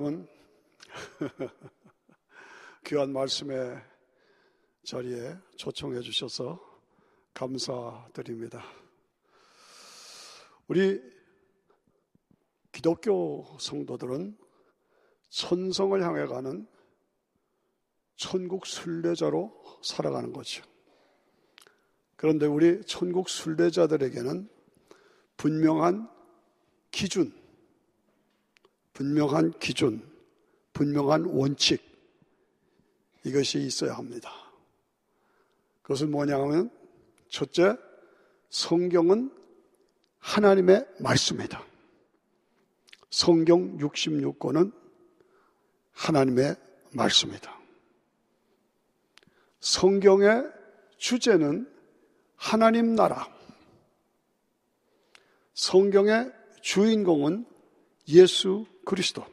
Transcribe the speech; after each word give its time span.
여러분, 0.00 0.26
귀한 2.86 3.12
말씀의 3.12 3.78
자리에 4.82 5.36
초청해 5.56 6.00
주셔서 6.00 6.58
감사드립니다. 7.34 8.64
우리 10.68 11.02
기독교 12.72 13.44
성도들은 13.60 14.38
천성을 15.28 16.02
향해 16.02 16.24
가는 16.24 16.66
천국 18.16 18.64
순례자로 18.64 19.52
살아가는 19.82 20.32
거죠. 20.32 20.64
그런데 22.16 22.46
우리 22.46 22.80
천국 22.86 23.28
순례자들에게는 23.28 24.48
분명한 25.36 26.08
기준, 26.90 27.39
분명한 29.00 29.58
기준, 29.60 30.06
분명한 30.74 31.24
원칙, 31.24 31.82
이것이 33.24 33.58
있어야 33.60 33.94
합니다. 33.94 34.30
그것은 35.80 36.10
뭐냐 36.10 36.38
하면, 36.38 36.70
첫째, 37.30 37.78
성경은 38.50 39.32
하나님의 40.18 40.86
말씀이다. 40.98 41.64
성경 43.08 43.78
66권은 43.78 44.70
하나님의 45.92 46.56
말씀이다. 46.92 47.58
성경의 49.60 50.44
주제는 50.98 51.72
하나님 52.36 52.94
나라. 52.94 53.26
성경의 55.54 56.30
주인공은 56.60 57.46
예수 58.08 58.66
그리스도. 58.84 59.24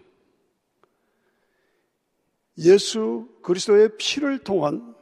예수 2.60 3.28
그리스도의 3.44 3.98
피를 3.98 4.40
통한 4.40 4.96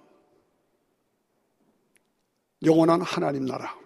영원한 2.64 3.02
하나님 3.02 3.46
나라. 3.46 3.78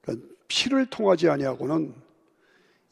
그러니까 0.00 0.28
피를 0.46 0.86
통하지 0.88 1.28
아니하고는 1.28 1.94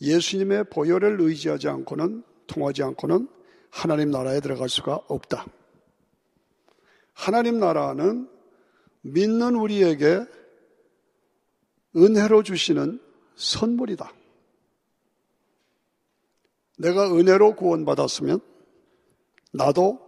예수님의 0.01 0.65
보혈을 0.71 1.21
의지하지 1.21 1.69
않고는 1.69 2.23
통하지 2.47 2.83
않고는 2.83 3.29
하나님 3.71 4.11
나라에 4.11 4.41
들어갈 4.41 4.69
수가 4.69 4.97
없다. 5.09 5.47
하나님 7.13 7.59
나라는 7.59 8.29
믿는 9.03 9.55
우리에게 9.55 10.25
은혜로 11.97 12.43
주시는 12.43 13.01
선물이다. 13.37 14.13
내가 16.77 17.11
은혜로 17.15 17.57
구원받았으면 17.57 18.41
나도 19.53 20.01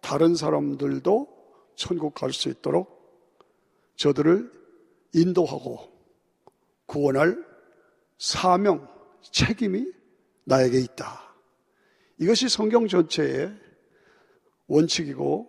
다른 0.00 0.34
사람들도 0.34 1.38
천국 1.76 2.14
갈 2.14 2.32
수 2.32 2.48
있도록 2.48 2.98
저들을 3.96 4.50
인도하고 5.14 5.90
구원할 6.86 7.44
사명, 8.18 8.88
책임이 9.22 9.92
나에게 10.44 10.78
있다. 10.80 11.34
이것이 12.18 12.48
성경 12.48 12.88
전체의 12.88 13.54
원칙이고 14.66 15.48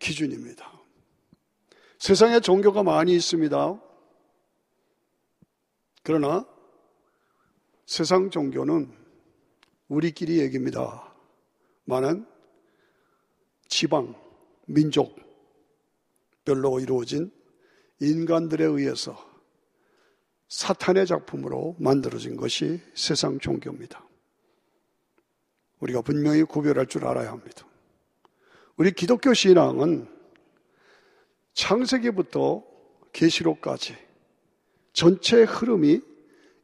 기준입니다. 0.00 0.70
세상에 1.98 2.40
종교가 2.40 2.82
많이 2.82 3.14
있습니다. 3.14 3.80
그러나 6.02 6.46
세상 7.86 8.30
종교는 8.30 9.01
우리끼리 9.92 10.40
얘기입니다. 10.40 11.12
많은 11.84 12.26
지방, 13.68 14.14
민족 14.64 15.14
별로 16.46 16.80
이루어진 16.80 17.30
인간들에 18.00 18.64
의해서 18.64 19.14
사탄의 20.48 21.06
작품으로 21.06 21.76
만들어진 21.78 22.38
것이 22.38 22.80
세상 22.94 23.38
종교입니다. 23.38 24.02
우리가 25.80 26.00
분명히 26.00 26.42
구별할 26.42 26.86
줄 26.86 27.04
알아야 27.04 27.30
합니다. 27.30 27.66
우리 28.76 28.92
기독교 28.92 29.34
신앙은 29.34 30.08
창세기부터 31.52 32.64
계시록까지 33.12 33.98
전체 34.94 35.42
흐름이 35.42 36.00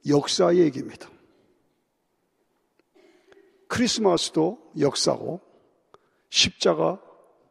역사 0.07 0.57
얘기입니다. 0.57 1.11
크리스마스도 3.69 4.59
역사고 4.79 5.41
십자가 6.31 7.01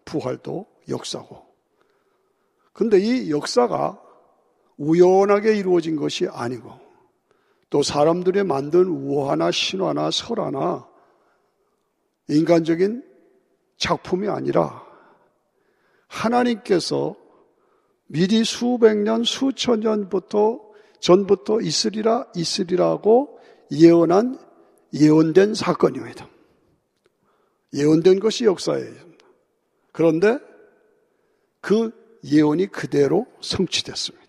부활도 0.05 0.65
역사고. 0.89 1.45
근데 2.73 2.99
이 2.99 3.31
역사가 3.31 4.01
우연하게 4.77 5.55
이루어진 5.55 5.95
것이 5.95 6.27
아니고 6.27 6.71
또 7.69 7.83
사람들이 7.83 8.43
만든 8.43 8.87
우화나 8.87 9.51
신화나 9.51 10.11
설화나 10.11 10.87
인간적인 12.29 13.03
작품이 13.77 14.27
아니라 14.27 14.85
하나님께서 16.07 17.15
미리 18.07 18.43
수백 18.43 18.97
년, 18.97 19.23
수천 19.23 19.81
년부터 19.81 20.61
전부터 20.99 21.61
있으리라, 21.61 22.25
있으리라고 22.35 23.39
예언한 23.71 24.39
예언된 24.93 25.53
사건입니다. 25.53 26.27
예언된 27.73 28.19
것이 28.19 28.45
역사예요. 28.45 28.95
그런데 29.91 30.39
그 31.61 31.91
예언이 32.23 32.67
그대로 32.67 33.25
성취됐습니다. 33.41 34.27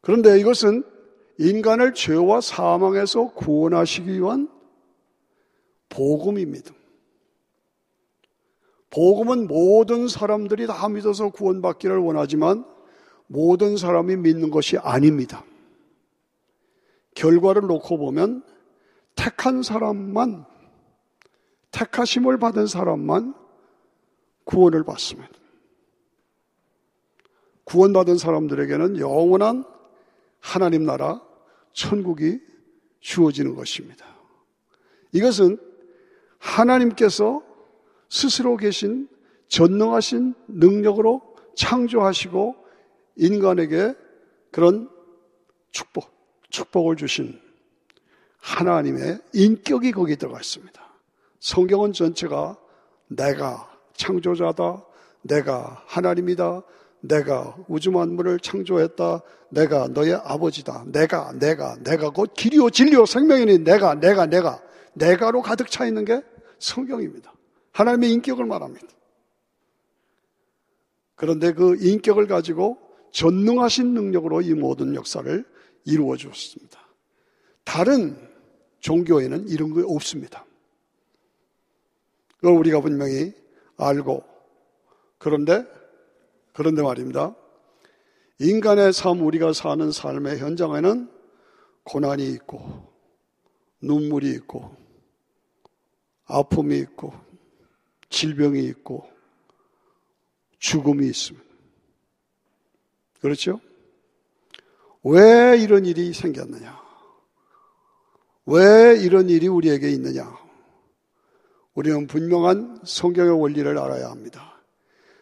그런데 0.00 0.38
이것은 0.38 0.84
인간을 1.38 1.94
죄와 1.94 2.40
사망에서 2.40 3.32
구원하시기 3.32 4.20
위한 4.20 4.48
복음입니다. 5.88 6.72
복음은 8.90 9.46
모든 9.46 10.06
사람들이 10.06 10.66
다 10.66 10.88
믿어서 10.88 11.30
구원받기를 11.30 11.98
원하지만 11.98 12.64
모든 13.26 13.76
사람이 13.78 14.16
믿는 14.16 14.50
것이 14.50 14.76
아닙니다. 14.76 15.44
결과를 17.14 17.62
놓고 17.62 17.98
보면 17.98 18.42
택한 19.14 19.62
사람만, 19.62 20.44
택하심을 21.70 22.38
받은 22.38 22.66
사람만 22.66 23.34
구원을 24.44 24.84
받습니다. 24.84 25.32
구원받은 27.64 28.18
사람들에게는 28.18 28.98
영원한 28.98 29.64
하나님 30.40 30.84
나라, 30.84 31.22
천국이 31.72 32.40
주어지는 33.00 33.54
것입니다. 33.54 34.06
이것은 35.12 35.58
하나님께서 36.38 37.42
스스로 38.08 38.56
계신 38.56 39.08
전능하신 39.48 40.34
능력으로 40.48 41.22
창조하시고 41.54 42.56
인간에게 43.16 43.94
그런 44.50 44.90
축복, 45.70 46.10
축복을 46.52 46.96
주신 46.96 47.40
하나님의 48.38 49.18
인격이 49.32 49.92
거기 49.92 50.16
들어가 50.16 50.38
있습니다. 50.38 50.80
성경은 51.40 51.92
전체가 51.92 52.56
내가 53.08 53.68
창조자다, 53.94 54.84
내가 55.22 55.82
하나님이다, 55.86 56.62
내가 57.00 57.56
우주 57.68 57.90
만물을 57.90 58.38
창조했다, 58.40 59.22
내가 59.48 59.88
너의 59.88 60.14
아버지다, 60.14 60.84
내가, 60.86 61.32
내가, 61.32 61.76
내가 61.82 62.10
곧 62.10 62.32
길이요, 62.34 62.70
진리요, 62.70 63.06
생명이니 63.06 63.58
내가, 63.60 63.94
내가, 63.94 64.26
내가, 64.26 64.62
내가로 64.94 65.42
가득 65.42 65.70
차 65.70 65.86
있는 65.86 66.04
게 66.04 66.22
성경입니다. 66.58 67.32
하나님의 67.72 68.12
인격을 68.12 68.44
말합니다. 68.44 68.86
그런데 71.14 71.52
그 71.52 71.76
인격을 71.80 72.26
가지고 72.26 72.78
전능하신 73.12 73.94
능력으로 73.94 74.42
이 74.42 74.54
모든 74.54 74.94
역사를 74.94 75.44
이루어 75.84 76.16
주었습니다. 76.16 76.80
다른 77.64 78.16
종교에는 78.80 79.48
이런 79.48 79.74
게 79.74 79.82
없습니다. 79.86 80.44
그걸 82.36 82.54
우리가 82.56 82.80
분명히 82.80 83.32
알고 83.76 84.24
그런데 85.18 85.64
그런데 86.52 86.82
말입니다. 86.82 87.34
인간의 88.38 88.92
삶, 88.92 89.22
우리가 89.22 89.52
사는 89.52 89.90
삶의 89.92 90.38
현장에는 90.38 91.08
고난이 91.84 92.26
있고 92.32 92.92
눈물이 93.80 94.30
있고 94.32 94.76
아픔이 96.24 96.78
있고 96.78 97.12
질병이 98.08 98.64
있고 98.66 99.08
죽음이 100.58 101.06
있습니다. 101.06 101.46
그렇죠? 103.20 103.60
왜 105.04 105.58
이런 105.58 105.84
일이 105.84 106.12
생겼느냐? 106.12 106.80
왜 108.46 108.96
이런 109.00 109.28
일이 109.28 109.48
우리에게 109.48 109.90
있느냐? 109.90 110.32
우리는 111.74 112.06
분명한 112.06 112.80
성경의 112.84 113.40
원리를 113.40 113.78
알아야 113.78 114.10
합니다. 114.10 114.60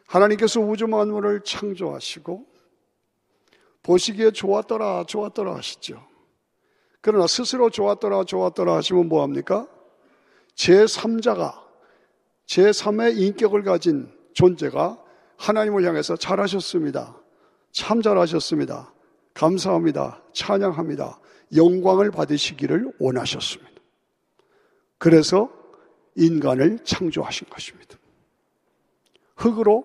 하나님께서 0.07 0.61
우주 0.61 0.87
만물을 0.87 1.43
창조하시고 1.45 2.47
보시기에 3.83 4.33
좋았더라 4.33 5.05
좋았더라 5.05 5.55
하시죠. 5.57 6.05
그러나 7.01 7.27
스스로 7.27 7.71
좋았더라 7.71 8.25
좋았더라 8.25 8.77
하시면 8.77 9.09
뭐합니까? 9.09 9.69
제3자가 10.57 11.55
제3의 12.47 13.17
인격을 13.19 13.63
가진 13.63 14.13
존재가 14.35 15.03
하나님을 15.37 15.85
향해서 15.85 16.17
잘하셨습니다. 16.17 17.17
참 17.73 18.03
잘하셨습니다. 18.03 18.93
감사합니다. 19.35 20.23
찬양합니다. 20.33 21.19
영광을 21.57 22.11
받으시기를 22.11 22.93
원하셨습니다. 22.99 23.71
그래서 24.99 25.51
인간을 26.17 26.81
창조하신 26.85 27.49
것입니다. 27.49 27.97
흙으로 29.37 29.85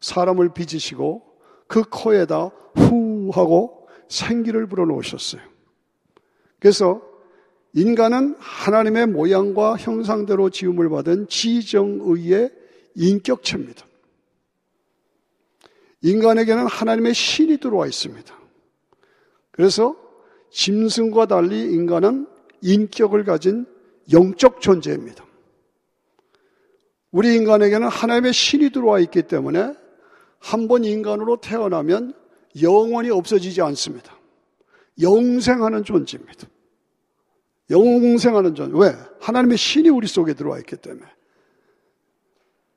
사람을 0.00 0.54
빚으시고 0.54 1.22
그 1.66 1.82
코에다 1.82 2.50
후 2.74 3.30
하고 3.32 3.86
생기를 4.08 4.66
불어넣으셨어요. 4.66 5.42
그래서 6.58 7.02
인간은 7.74 8.36
하나님의 8.38 9.06
모양과 9.08 9.76
형상대로 9.76 10.50
지음을 10.50 10.88
받은 10.88 11.28
지정의의 11.28 12.50
인격체입니다. 12.94 13.87
인간에게는 16.02 16.66
하나님의 16.66 17.14
신이 17.14 17.58
들어와 17.58 17.86
있습니다. 17.86 18.38
그래서 19.50 19.96
짐승과 20.50 21.26
달리 21.26 21.72
인간은 21.72 22.26
인격을 22.62 23.24
가진 23.24 23.66
영적 24.12 24.60
존재입니다. 24.60 25.24
우리 27.10 27.34
인간에게는 27.34 27.88
하나님의 27.88 28.32
신이 28.32 28.70
들어와 28.70 29.00
있기 29.00 29.22
때문에 29.22 29.74
한 30.40 30.68
번 30.68 30.84
인간으로 30.84 31.38
태어나면 31.38 32.14
영원히 32.62 33.10
없어지지 33.10 33.60
않습니다. 33.62 34.16
영생하는 35.00 35.84
존재입니다. 35.84 36.46
영생하는 37.70 38.54
존재. 38.54 38.78
왜? 38.78 38.96
하나님의 39.20 39.58
신이 39.58 39.88
우리 39.88 40.06
속에 40.06 40.34
들어와 40.34 40.58
있기 40.58 40.76
때문에. 40.76 41.06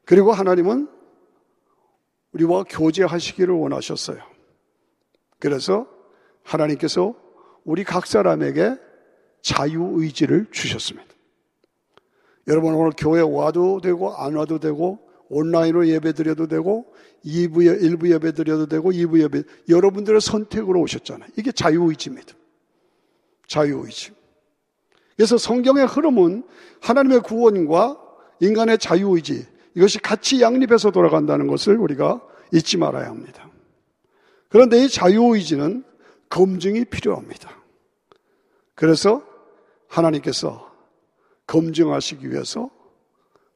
그리고 0.06 0.32
하나님은 0.32 0.90
우리와 2.34 2.64
교제하시기를 2.64 3.54
원하셨어요. 3.54 4.20
그래서 5.40 5.88
하나님께서 6.44 7.16
우리 7.64 7.84
각 7.84 8.08
사람에게 8.08 8.78
자유의지를 9.42 10.48
주셨습니다. 10.52 11.10
여러분 12.48 12.74
오늘 12.74 12.92
교회 12.98 13.22
와도 13.22 13.82
되고 13.82 14.14
안 14.16 14.36
와도 14.36 14.60
되고 14.60 15.00
온라인으로 15.30 15.88
예배 15.88 16.14
드려도 16.14 16.48
되고 16.48 16.94
2부, 17.24 17.82
1부 17.82 18.12
예배 18.12 18.34
드려도 18.34 18.68
되고 18.68 18.92
2부 18.92 19.22
예배 19.22 19.44
여러분들의 19.70 20.20
선택으로 20.20 20.82
오셨잖아요. 20.82 21.30
이게 21.38 21.52
자유의지입니다. 21.52 22.34
자유의지. 23.48 24.12
그래서 25.16 25.38
성경의 25.38 25.86
흐름은 25.86 26.44
하나님의 26.82 27.22
구원과 27.22 28.00
인간의 28.40 28.80
자유의지 28.80 29.46
이것이 29.76 30.00
같이 30.00 30.42
양립해서 30.42 30.92
돌아간다는 30.92 31.48
것을 31.48 31.78
우리가 31.78 32.22
잊지 32.54 32.78
말아야 32.78 33.08
합니다. 33.08 33.50
그런데 34.50 34.84
이 34.84 34.90
자유의지는 34.90 35.86
검증이 36.30 36.86
필요합니다. 36.86 37.52
그래서 38.76 39.24
하나님께서 39.88 40.72
검증하시기 41.48 42.30
위해서 42.30 42.70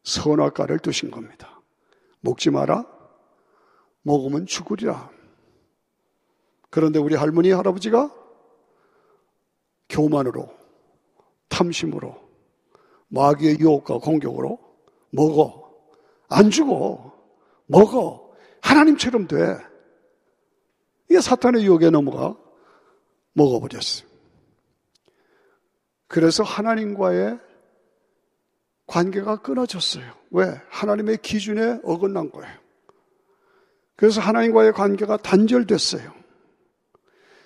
선악과를 0.03 0.79
두신 0.79 1.11
겁니다. 1.11 1.61
먹지 2.21 2.49
마라. 2.49 2.85
먹으면 4.03 4.45
죽으리라. 4.45 5.09
그런데 6.69 6.99
우리 6.99 7.15
할머니, 7.15 7.51
할아버지가 7.51 8.13
교만으로, 9.89 10.53
탐심으로, 11.47 12.15
마귀의 13.07 13.59
유혹과 13.59 13.99
공격으로 13.99 14.59
먹어. 15.11 15.64
안 16.29 16.49
죽어. 16.49 17.13
먹어. 17.67 18.31
하나님처럼 18.61 19.27
돼. 19.27 19.57
이게 21.09 21.19
사탄의 21.21 21.63
유혹에 21.65 21.89
넘어가 21.89 22.35
먹어버렸어요. 23.33 24.07
그래서 26.07 26.43
하나님과의 26.43 27.39
관계가 28.87 29.37
끊어졌어요. 29.37 30.05
왜? 30.31 30.61
하나님의 30.69 31.17
기준에 31.21 31.79
어긋난 31.83 32.31
거예요. 32.31 32.53
그래서 33.95 34.21
하나님과의 34.21 34.73
관계가 34.73 35.17
단절됐어요. 35.17 36.13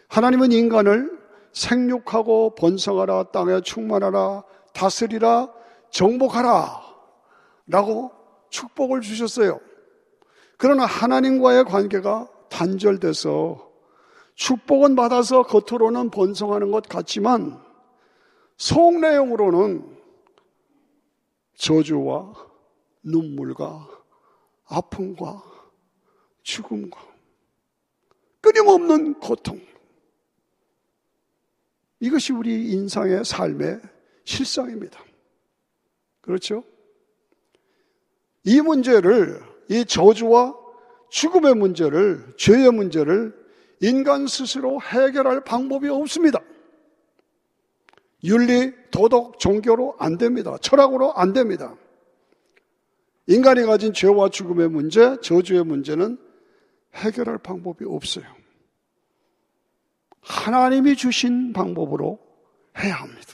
하나님은 0.07 0.51
인간을 0.51 1.19
생육하고 1.53 2.55
번성하라, 2.55 3.31
땅에 3.31 3.61
충만하라, 3.61 4.43
다스리라, 4.73 5.51
정복하라, 5.91 6.81
라고 7.67 8.11
축복을 8.49 9.01
주셨어요. 9.01 9.59
그러나 10.57 10.85
하나님과의 10.85 11.65
관계가 11.65 12.29
단절돼서 12.49 13.69
축복은 14.35 14.95
받아서 14.95 15.43
겉으로는 15.43 16.09
번성하는 16.09 16.71
것 16.71 16.87
같지만 16.87 17.61
속 18.57 18.99
내용으로는 18.99 19.97
저주와 21.55 22.33
눈물과 23.03 23.89
아픔과 24.65 25.43
죽음과 26.43 26.99
끊임없는 28.41 29.19
고통. 29.19 29.59
이것이 31.99 32.31
우리 32.31 32.71
인상의 32.71 33.25
삶의 33.25 33.81
실상입니다. 34.23 35.03
그렇죠? 36.21 36.63
이 38.44 38.62
문제를, 38.62 39.41
이 39.69 39.86
저주와 39.86 40.56
죽음의 41.09 41.56
문제를, 41.56 42.33
죄의 42.38 42.71
문제를 42.71 43.33
인간 43.81 44.27
스스로 44.27 44.81
해결할 44.81 45.44
방법이 45.44 45.88
없습니다. 45.89 46.39
윤리, 48.24 48.74
도덕, 48.91 49.39
종교로 49.39 49.95
안 49.97 50.18
됩니다. 50.18 50.57
철학으로 50.62 51.13
안 51.13 51.33
됩니다. 51.33 51.75
인간이 53.28 53.63
가진 53.63 53.94
죄와 53.94 54.30
죽음의 54.30 54.69
문제, 54.69 55.18
저주의 55.21 55.63
문제는 55.63 56.18
해결할 56.95 57.37
방법이 57.37 57.85
없어요. 57.87 58.25
하나님이 60.21 60.95
주신 60.95 61.54
방법으로 61.54 62.19
해야 62.78 62.95
합니다. 62.95 63.33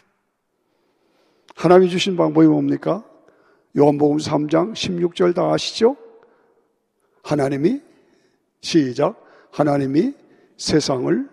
하나님이 1.55 1.89
주신 1.89 2.15
방법이 2.15 2.47
뭡니까? 2.47 3.03
요한복음 3.77 4.17
3장 4.17 4.73
16절 4.73 5.35
다 5.35 5.51
아시죠? 5.51 5.97
하나님이 7.23 7.81
시작 8.61 9.21
하나님이 9.51 10.13
세상을 10.57 11.29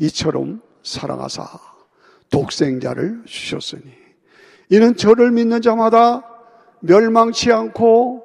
이처럼 0.00 0.60
사랑하사 0.82 1.46
독생자를 2.30 3.22
주셨으니 3.24 3.84
이는 4.70 4.96
저를 4.96 5.30
믿는 5.30 5.62
자마다 5.62 6.22
멸망치 6.80 7.50
않고 7.52 8.24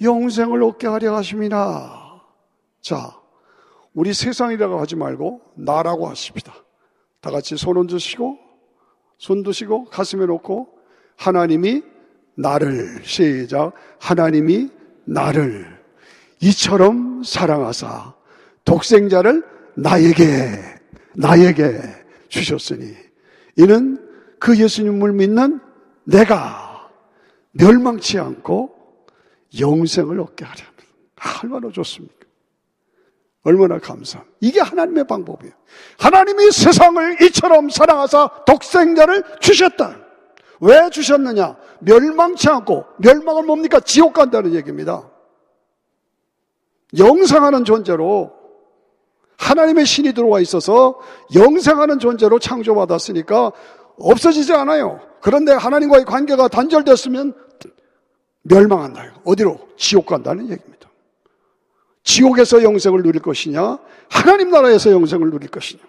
영생을 0.00 0.62
얻게 0.62 0.86
하려 0.86 1.16
하십니다. 1.16 2.22
자, 2.80 3.18
우리 3.94 4.14
세상이라고 4.14 4.78
하지 4.78 4.94
말고 4.94 5.40
나라고 5.56 6.06
하십니다. 6.08 6.54
다 7.20 7.30
같이 7.30 7.56
손 7.56 7.78
얹으시고 7.78 8.38
손 9.18 9.42
드시고 9.42 9.86
가슴에 9.86 10.26
놓고 10.26 10.68
하나님이 11.16 11.82
나를 12.38 13.00
시작 13.02 13.72
하나님이 13.98 14.70
나를 15.04 15.66
이처럼 16.40 17.22
사랑하사 17.24 18.14
독생자를 18.64 19.42
나에게 19.74 20.24
나에게 21.16 21.80
주셨으니 22.28 22.94
이는 23.56 23.98
그 24.38 24.56
예수님을 24.56 25.12
믿는 25.14 25.60
내가 26.04 26.88
멸망치 27.50 28.18
않고 28.18 28.74
영생을 29.58 30.20
얻게 30.20 30.44
하려 30.44 30.62
합니다. 30.64 30.84
얼마나 31.42 31.72
좋습니까? 31.72 32.14
얼마나 33.42 33.78
감사. 33.78 34.22
이게 34.40 34.60
하나님의 34.60 35.06
방법이에요. 35.06 35.54
하나님이 35.98 36.52
세상을 36.52 37.22
이처럼 37.22 37.70
사랑하사 37.70 38.44
독생자를 38.46 39.24
주셨다. 39.40 40.07
왜 40.60 40.90
주셨느냐? 40.90 41.56
멸망치 41.80 42.48
않고, 42.48 42.84
멸망은 42.98 43.46
뭡니까? 43.46 43.80
지옥 43.80 44.12
간다는 44.12 44.54
얘기입니다. 44.54 45.08
영생하는 46.98 47.64
존재로 47.64 48.32
하나님의 49.36 49.86
신이 49.86 50.12
들어와 50.14 50.40
있어서 50.40 50.98
영생하는 51.34 51.98
존재로 51.98 52.38
창조받았으니까 52.38 53.52
없어지지 53.98 54.52
않아요. 54.52 55.00
그런데 55.20 55.52
하나님과의 55.52 56.04
관계가 56.04 56.48
단절됐으면 56.48 57.34
멸망한다. 58.42 59.20
어디로? 59.24 59.58
지옥 59.76 60.06
간다는 60.06 60.48
얘기입니다. 60.50 60.88
지옥에서 62.02 62.62
영생을 62.62 63.02
누릴 63.02 63.20
것이냐? 63.20 63.78
하나님 64.08 64.50
나라에서 64.50 64.90
영생을 64.90 65.30
누릴 65.30 65.50
것이냐? 65.50 65.82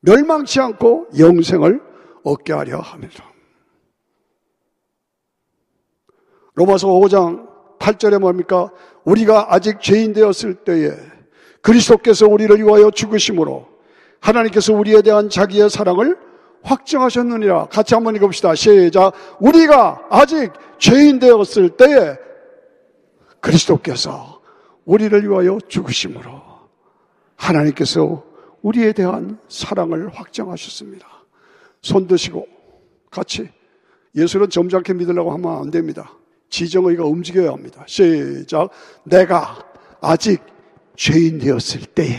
멸망치 0.00 0.60
않고 0.60 1.08
영생을 1.16 1.91
얻게 2.22 2.52
하려 2.52 2.78
합니다. 2.78 3.24
로마서 6.54 6.88
5장 6.88 7.48
8절에 7.78 8.18
뭡니까? 8.18 8.70
우리가 9.04 9.52
아직 9.52 9.80
죄인 9.80 10.12
되었을 10.12 10.54
때에 10.64 10.92
그리스도께서 11.62 12.26
우리를 12.26 12.56
위하여 12.58 12.90
죽으심으로 12.90 13.66
하나님께서 14.20 14.72
우리에 14.72 15.02
대한 15.02 15.28
자기의 15.28 15.70
사랑을 15.70 16.16
확정하셨느니라. 16.62 17.66
같이 17.66 17.94
한번 17.94 18.14
읽읍시다. 18.16 18.54
시작. 18.54 19.12
우리가 19.40 20.06
아직 20.10 20.52
죄인 20.78 21.18
되었을 21.18 21.70
때에 21.70 22.16
그리스도께서 23.40 24.40
우리를 24.84 25.28
위하여 25.28 25.58
죽으심으로 25.68 26.40
하나님께서 27.36 28.24
우리에 28.62 28.92
대한 28.92 29.38
사랑을 29.48 30.08
확정하셨습니다. 30.10 31.11
손 31.82 32.06
드시고 32.06 32.46
같이 33.10 33.48
예수를 34.14 34.48
점잖게 34.48 34.94
믿으려고 34.94 35.32
하면 35.32 35.58
안 35.58 35.70
됩니다. 35.70 36.12
지정의가 36.48 37.04
움직여야 37.04 37.50
합니다. 37.50 37.84
시작. 37.86 38.70
내가 39.04 39.58
아직 40.00 40.42
죄인 40.96 41.38
되었을 41.38 41.86
때에 41.94 42.16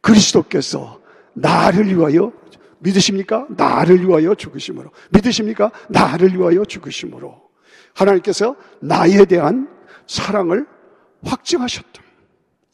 그리스도께서 0.00 1.00
나를 1.34 1.96
위하여 1.96 2.32
믿으십니까? 2.80 3.46
나를 3.50 4.06
위하여 4.06 4.34
죽으심으로. 4.34 4.90
믿으십니까? 5.10 5.70
나를 5.88 6.36
위하여 6.36 6.64
죽으심으로. 6.64 7.40
하나님께서 7.94 8.56
나에 8.80 9.24
대한 9.26 9.68
사랑을 10.06 10.66
확증하셨다. 11.22 12.02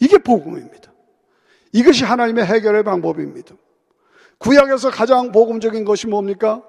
이게 0.00 0.16
복음입니다. 0.18 0.92
이것이 1.72 2.04
하나님의 2.04 2.46
해결의 2.46 2.84
방법입니다. 2.84 3.54
구약에서 4.38 4.90
가장 4.90 5.33
복음적인 5.33 5.85
것이 5.85 6.07
뭡니까? 6.07 6.62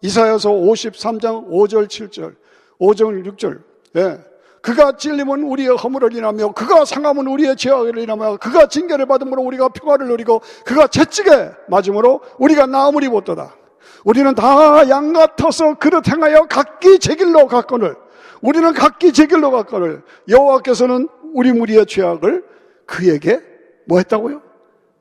이사야서 0.00 0.50
53장 0.50 1.48
5절 1.48 1.86
7절 1.86 2.34
5절 2.80 3.36
6절 3.36 3.62
예. 3.96 4.18
그가 4.60 4.96
찔림은 4.96 5.42
우리의 5.44 5.76
허물을 5.76 6.14
인하며 6.14 6.52
그가 6.52 6.84
상함은 6.84 7.26
우리의 7.26 7.56
죄악을 7.56 7.98
인하며 7.98 8.36
그가 8.36 8.68
징계를 8.68 9.06
받음으로 9.06 9.42
우리가 9.42 9.68
평화를 9.70 10.06
누리고 10.08 10.40
그가 10.64 10.86
채찍에 10.86 11.50
맞음으로 11.68 12.20
우리가 12.38 12.66
나음을 12.66 13.02
입었도다. 13.04 13.56
우리는 14.04 14.34
다 14.34 14.84
양 14.88 15.12
같아서 15.12 15.74
그릇 15.74 16.08
행하여 16.08 16.46
각기 16.48 16.98
제 16.98 17.14
길로 17.16 17.46
갔거늘 17.46 17.96
우리는 18.40 18.72
각기 18.72 19.12
제 19.12 19.26
길로 19.26 19.50
갔거늘 19.50 20.02
여호와께서는 20.28 21.08
우리 21.34 21.52
무리의 21.52 21.86
죄악을 21.86 22.44
그에게 22.86 23.40
뭐 23.86 23.98
했다고요? 23.98 24.42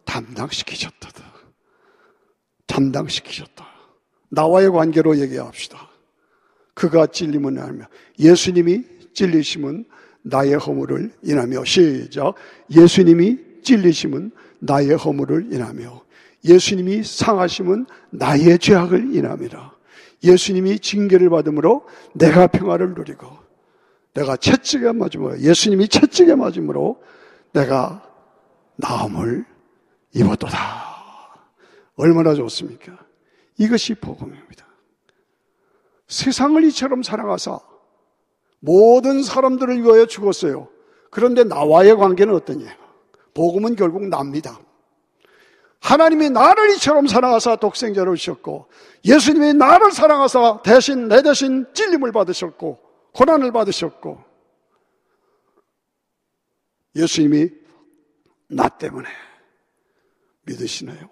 담당시키셨다. 0.05 1.09
담당시키셨다. 2.71 3.67
나와의 4.29 4.71
관계로 4.71 5.17
얘기합시다. 5.17 5.89
그가 6.73 7.05
찔림은 7.05 7.57
하며 7.59 7.85
예수님이 8.17 8.83
찔리심은 9.13 9.85
나의 10.23 10.53
허물을 10.53 11.11
인하며 11.23 11.65
시작 11.65 12.35
예수님이 12.69 13.37
찔리심은 13.63 14.31
나의 14.59 14.95
허물을 14.95 15.51
인하며 15.51 16.01
예수님이 16.45 17.03
상하심은 17.03 17.87
나의 18.11 18.57
죄악을 18.57 19.15
인함이라 19.15 19.71
예수님이 20.23 20.79
징계를 20.79 21.29
받음으로 21.29 21.85
내가 22.13 22.47
평화를 22.47 22.93
누리고 22.93 23.27
내가 24.13 24.37
채찍에 24.37 24.91
맞음으로 24.91 25.39
예수님이 25.39 25.87
채찍에 25.87 26.35
맞음으로 26.35 27.01
내가 27.51 28.03
나음을 28.77 29.45
입었도다 30.13 30.80
얼마나 31.95 32.33
좋습니까? 32.33 32.97
이것이 33.57 33.95
복음입니다. 33.95 34.65
세상을 36.07 36.63
이처럼 36.65 37.03
사랑하사 37.03 37.59
모든 38.59 39.23
사람들을 39.23 39.81
위하여 39.83 40.05
죽었어요. 40.05 40.69
그런데 41.09 41.43
나와의 41.43 41.95
관계는 41.95 42.33
어떠냐? 42.35 42.77
복음은 43.33 43.75
결국 43.75 44.07
납니다. 44.07 44.59
하나님이 45.79 46.29
나를 46.29 46.69
이처럼 46.71 47.07
사랑하사 47.07 47.55
독생자를 47.55 48.15
주셨고 48.15 48.67
예수님이 49.03 49.53
나를 49.53 49.91
사랑하사 49.91 50.61
대신 50.63 51.07
내 51.07 51.23
대신 51.23 51.65
찔림을 51.73 52.11
받으셨고 52.11 52.79
고난을 53.13 53.51
받으셨고 53.51 54.23
예수님이 56.95 57.49
나 58.49 58.69
때문에 58.69 59.09
믿으시나요? 60.43 61.09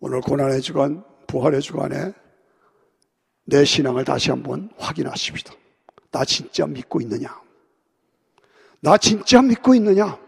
오늘 0.00 0.20
고난의 0.20 0.60
주간, 0.60 1.04
부활의 1.26 1.62
주간에 1.62 2.12
내 3.44 3.64
신앙을 3.64 4.04
다시 4.04 4.30
한번 4.30 4.70
확인하십시다. 4.78 5.54
나 6.10 6.24
진짜 6.24 6.66
믿고 6.66 7.00
있느냐? 7.00 7.40
나 8.80 8.98
진짜 8.98 9.40
믿고 9.42 9.74
있느냐? 9.74 10.18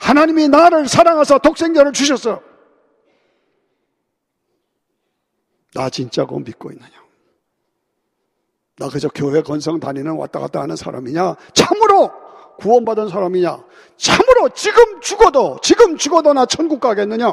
하나님이 0.00 0.48
나를 0.48 0.88
사랑하사 0.88 1.38
독생자를 1.38 1.92
주셨어. 1.92 2.42
나 5.74 5.90
진짜 5.90 6.24
그거 6.24 6.38
믿고 6.38 6.70
있느냐? 6.72 7.04
나 8.76 8.88
그저 8.88 9.08
교회 9.08 9.42
건성 9.42 9.78
다니는 9.80 10.12
왔다 10.16 10.40
갔다 10.40 10.60
하는 10.60 10.76
사람이냐? 10.76 11.36
참으로 11.52 12.12
구원받은 12.58 13.08
사람이냐? 13.08 13.64
참으로 13.96 14.48
지금 14.50 15.00
죽어도, 15.00 15.58
지금 15.62 15.96
죽어도 15.96 16.32
나 16.32 16.46
천국 16.46 16.80
가겠느냐? 16.80 17.32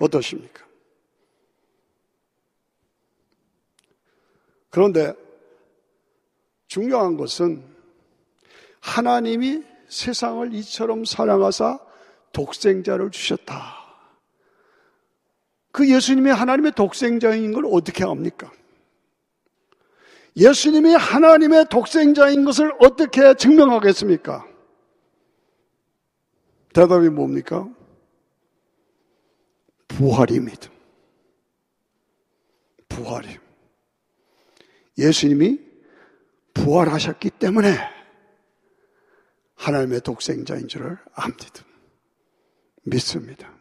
어떠십니까? 0.00 0.66
그런데 4.70 5.14
중요한 6.66 7.16
것은 7.16 7.64
하나님이 8.80 9.64
세상을 9.88 10.52
이처럼 10.54 11.04
사랑하사 11.04 11.78
독생자를 12.32 13.10
주셨다. 13.10 13.76
그 15.72 15.90
예수님이 15.90 16.30
하나님의 16.30 16.72
독생자인 16.72 17.52
걸 17.52 17.64
어떻게 17.66 18.04
합니까? 18.04 18.52
예수님이 20.36 20.94
하나님의 20.94 21.66
독생자인 21.68 22.44
것을 22.44 22.72
어떻게 22.78 23.34
증명하겠습니까? 23.34 24.46
대답이 26.72 27.08
뭡니까? 27.08 27.68
부활입니다. 29.98 30.70
부활이. 32.88 33.36
예수님이 34.96 35.58
부활하셨기 36.54 37.30
때문에 37.30 37.76
하나님의 39.56 40.02
독생자인 40.02 40.68
줄을 40.68 40.98
압니다. 41.14 41.64
믿습니다. 42.84 43.52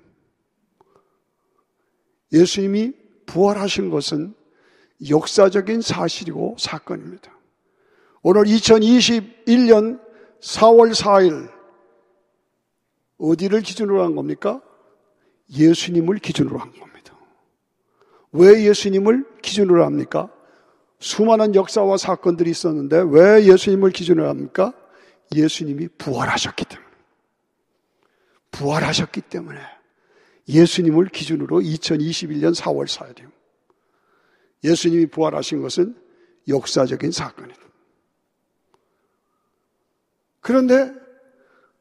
예수님이 2.31 2.93
부활하신 3.25 3.89
것은 3.89 4.35
역사적인 5.09 5.81
사실이고 5.81 6.57
사건입니다. 6.59 7.35
오늘 8.21 8.43
2021년 8.43 9.99
4월 10.41 10.93
4일 10.93 11.51
어디를 13.17 13.61
기준으로 13.61 14.03
한 14.03 14.15
겁니까? 14.15 14.61
예수님을 15.49 16.19
기준으로 16.19 16.57
한 16.57 16.71
겁니다. 16.71 17.17
왜 18.31 18.65
예수님을 18.65 19.25
기준으로 19.41 19.85
합니까? 19.85 20.31
수많은 20.99 21.55
역사와 21.55 21.97
사건들이 21.97 22.49
있었는데 22.49 23.03
왜 23.09 23.45
예수님을 23.45 23.91
기준으로 23.91 24.27
합니까? 24.27 24.73
예수님이 25.35 25.89
부활하셨기 25.97 26.65
때문에. 26.65 26.87
부활하셨기 28.51 29.21
때문에 29.21 29.59
예수님을 30.47 31.09
기준으로 31.09 31.59
2021년 31.59 32.55
4월 32.55 32.87
4일이요. 32.87 33.29
예수님이 34.63 35.07
부활하신 35.07 35.61
것은 35.61 35.95
역사적인 36.47 37.11
사건이다. 37.11 37.59
그런데 40.39 40.93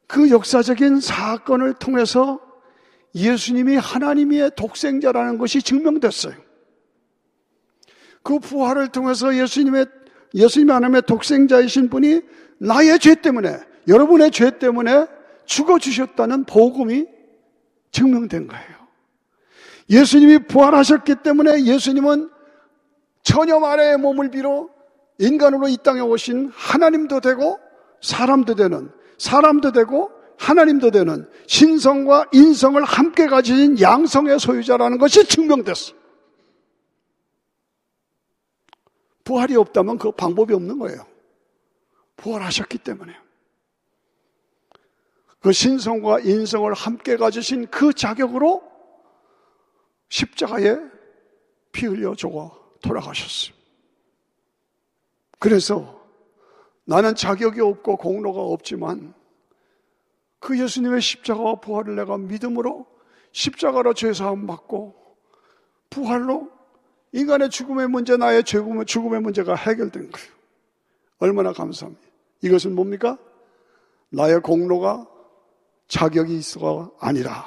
그 0.06 0.30
역사적인 0.30 1.00
사건을 1.00 1.74
통해서 1.74 2.40
예수님이 3.16 3.76
하나님의 3.76 4.52
독생자라는 4.56 5.38
것이 5.38 5.62
증명됐어요. 5.62 6.34
그 8.22 8.38
부활을 8.38 8.88
통해서 8.88 9.34
예수님의 9.34 9.86
예수님 10.34 10.70
하나님의 10.70 11.02
독생자이신 11.02 11.88
분이 11.88 12.20
나의 12.58 12.98
죄 12.98 13.14
때문에 13.14 13.58
여러분의 13.88 14.30
죄 14.32 14.58
때문에 14.58 15.06
죽어 15.46 15.78
주셨다는 15.78 16.44
복음이 16.44 17.06
증명된 17.90 18.48
거예요. 18.48 18.76
예수님이 19.88 20.40
부활하셨기 20.46 21.16
때문에 21.22 21.64
예수님은 21.64 22.28
천여 23.22 23.60
마리의 23.60 23.96
몸을 23.96 24.30
빌어 24.30 24.68
인간으로 25.18 25.68
이 25.68 25.78
땅에 25.82 26.00
오신 26.00 26.50
하나님도 26.52 27.20
되고 27.20 27.58
사람도 28.02 28.56
되는 28.56 28.90
사람도 29.16 29.72
되고 29.72 30.10
하나님도 30.38 30.90
되는 30.90 31.28
신성과 31.46 32.30
인성을 32.32 32.82
함께 32.84 33.26
가진 33.26 33.80
양성의 33.80 34.38
소유자라는 34.38 34.98
것이 34.98 35.26
증명됐어. 35.26 35.94
부활이 39.24 39.56
없다면 39.56 39.98
그 39.98 40.12
방법이 40.12 40.54
없는 40.54 40.78
거예요. 40.78 41.04
부활하셨기 42.16 42.78
때문에. 42.78 43.12
그 45.40 45.52
신성과 45.52 46.20
인성을 46.20 46.72
함께 46.74 47.16
가지신 47.16 47.68
그 47.68 47.92
자격으로 47.92 48.62
십자가에 50.08 50.76
피 51.72 51.86
흘려 51.86 52.14
죽어 52.14 52.56
돌아가셨어요. 52.82 53.54
그래서 55.38 56.04
나는 56.84 57.14
자격이 57.14 57.60
없고 57.60 57.96
공로가 57.96 58.40
없지만 58.40 59.12
그 60.46 60.56
예수님의 60.60 61.00
십자가와 61.00 61.56
부활을 61.56 61.96
내가 61.96 62.16
믿음으로 62.16 62.86
십자가로 63.32 63.94
죄사함 63.94 64.46
받고 64.46 64.94
부활로 65.90 66.52
인간의 67.10 67.50
죽음의 67.50 67.88
문제, 67.88 68.16
나의 68.16 68.44
죽음의, 68.44 68.86
죽음의 68.86 69.22
문제가 69.22 69.56
해결된 69.56 70.08
거예요. 70.12 70.28
얼마나 71.18 71.52
감사합니다. 71.52 72.06
이것은 72.42 72.76
뭡니까? 72.76 73.18
나의 74.10 74.40
공로가 74.40 75.08
자격이 75.88 76.36
있어가 76.36 76.92
아니라 77.00 77.44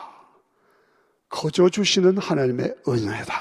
거저 1.29 1.69
주시는 1.69 2.17
하나님의 2.17 2.75
은혜다. 2.85 3.33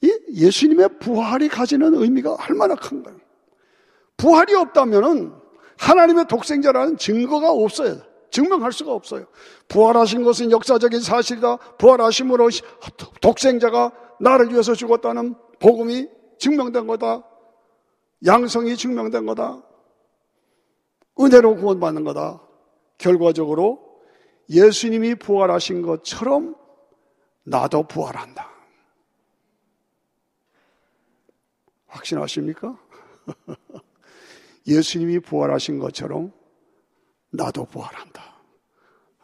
이 0.00 0.18
예수님의 0.32 0.98
부활이 0.98 1.48
가지는 1.48 1.94
의미가 1.94 2.34
얼마나 2.34 2.74
큰가요? 2.74 3.20
부활이 4.16 4.56
없다면은 4.56 5.41
하나님의 5.82 6.26
독생자라는 6.26 6.96
증거가 6.96 7.50
없어요. 7.50 8.00
증명할 8.30 8.72
수가 8.72 8.92
없어요. 8.92 9.26
부활하신 9.68 10.22
것은 10.22 10.52
역사적인 10.52 11.00
사실이다. 11.00 11.56
부활하심으로 11.78 12.48
독생자가 13.20 13.90
나를 14.20 14.50
위해서 14.52 14.74
죽었다는 14.74 15.34
복음이 15.58 16.08
증명된 16.38 16.86
거다. 16.86 17.24
양성이 18.24 18.76
증명된 18.76 19.26
거다. 19.26 19.60
은혜로 21.18 21.56
구원받는 21.56 22.04
거다. 22.04 22.40
결과적으로 22.98 24.00
예수님이 24.48 25.16
부활하신 25.16 25.82
것처럼 25.82 26.54
나도 27.42 27.82
부활한다. 27.88 28.50
확신하십니까? 31.88 32.78
예수님이 34.66 35.20
부활하신 35.20 35.78
것처럼 35.78 36.32
나도 37.30 37.64
부활한다. 37.66 38.22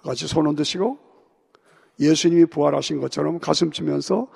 같이 0.02 0.26
손 0.26 0.46
흔드시고 0.46 0.98
예수님이 2.00 2.46
부활하신 2.46 3.00
것처럼 3.00 3.38
가슴 3.38 3.70
치면서 3.70 4.28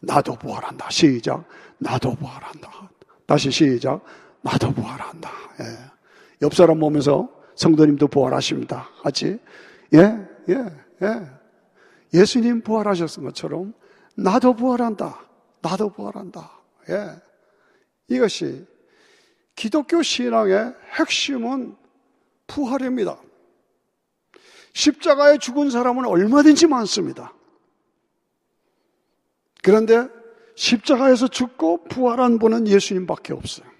나도 0.00 0.36
부활한다. 0.36 0.90
시작. 0.90 1.44
나도 1.78 2.14
부활한다. 2.14 2.90
다시 3.26 3.50
시작. 3.50 4.02
나도 4.42 4.72
부활한다. 4.72 5.30
예. 5.60 5.64
옆 6.42 6.54
사람 6.54 6.80
보면서 6.80 7.28
성도님도 7.54 8.08
부활하십니다. 8.08 8.88
같이. 9.02 9.38
예, 9.92 9.98
예, 10.48 10.54
예. 11.02 11.30
예수님 12.14 12.62
부활하셨은 12.62 13.22
것처럼 13.24 13.74
나도 14.16 14.54
부활한다. 14.54 15.20
나도 15.60 15.90
부활한다. 15.90 16.50
예. 16.88 17.10
이것이 18.08 18.66
기독교 19.60 20.02
신앙의 20.02 20.74
핵심은 20.98 21.76
부활입니다. 22.46 23.20
십자가에 24.72 25.36
죽은 25.36 25.68
사람은 25.68 26.06
얼마든지 26.06 26.66
많습니다. 26.66 27.34
그런데 29.62 30.08
십자가에서 30.56 31.28
죽고 31.28 31.84
부활한 31.84 32.38
분은 32.38 32.68
예수님밖에 32.68 33.34
없어요. 33.34 33.70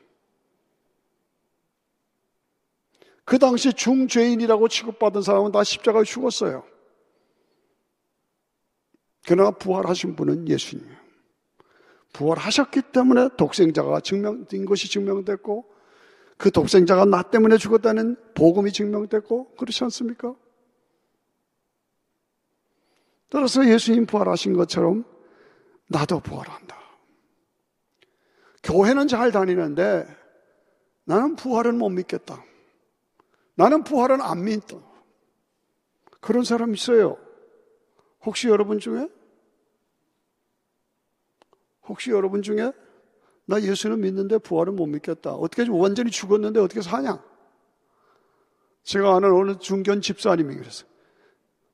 그 3.25 3.39
당시 3.39 3.73
중죄인이라고 3.73 4.69
취급받은 4.69 5.23
사람은 5.23 5.51
다 5.51 5.65
십자가에 5.65 6.05
죽었어요. 6.05 6.63
그러나 9.25 9.51
부활하신 9.53 10.15
분은 10.15 10.47
예수님이에요. 10.47 11.00
부활하셨기 12.13 12.83
때문에 12.93 13.31
독생자가 13.37 14.01
증명된 14.01 14.65
것이 14.65 14.91
증명됐고 14.91 15.65
그 16.37 16.51
독생자가 16.51 17.05
나 17.05 17.23
때문에 17.23 17.57
죽었다는 17.57 18.17
복음이 18.35 18.73
증명됐고 18.73 19.55
그렇지 19.57 19.85
않습니까? 19.85 20.35
따라서 23.29 23.67
예수님 23.67 24.07
부활하신 24.07 24.55
것처럼 24.55 25.05
나도 25.89 26.21
부활한다. 26.21 26.77
교회는 28.63 29.09
잘 29.09 29.33
다니는데 29.33 30.07
나는 31.05 31.37
부활은 31.37 31.79
못 31.79 31.89
믿겠다. 31.91 32.45
나는 33.55 33.85
부활은 33.85 34.21
안 34.21 34.45
믿다. 34.45 34.79
그런 36.21 36.45
사람 36.45 36.75
있어요. 36.75 37.17
혹시 38.25 38.49
여러분 38.49 38.79
중에 38.79 39.09
혹시 41.91 42.11
여러분 42.11 42.41
중에 42.41 42.73
나 43.47 43.61
예수는 43.61 44.01
믿는데 44.01 44.39
부활은 44.39 44.77
못 44.77 44.87
믿겠다. 44.87 45.33
어떻게 45.33 45.69
완전히 45.69 46.11
죽었는데 46.11 46.61
어떻게 46.61 46.81
사냐? 46.81 47.21
제가 48.85 49.17
아는 49.17 49.33
어느 49.33 49.59
중견 49.59 50.01
집사님이 50.01 50.55
그랬어요. 50.55 50.89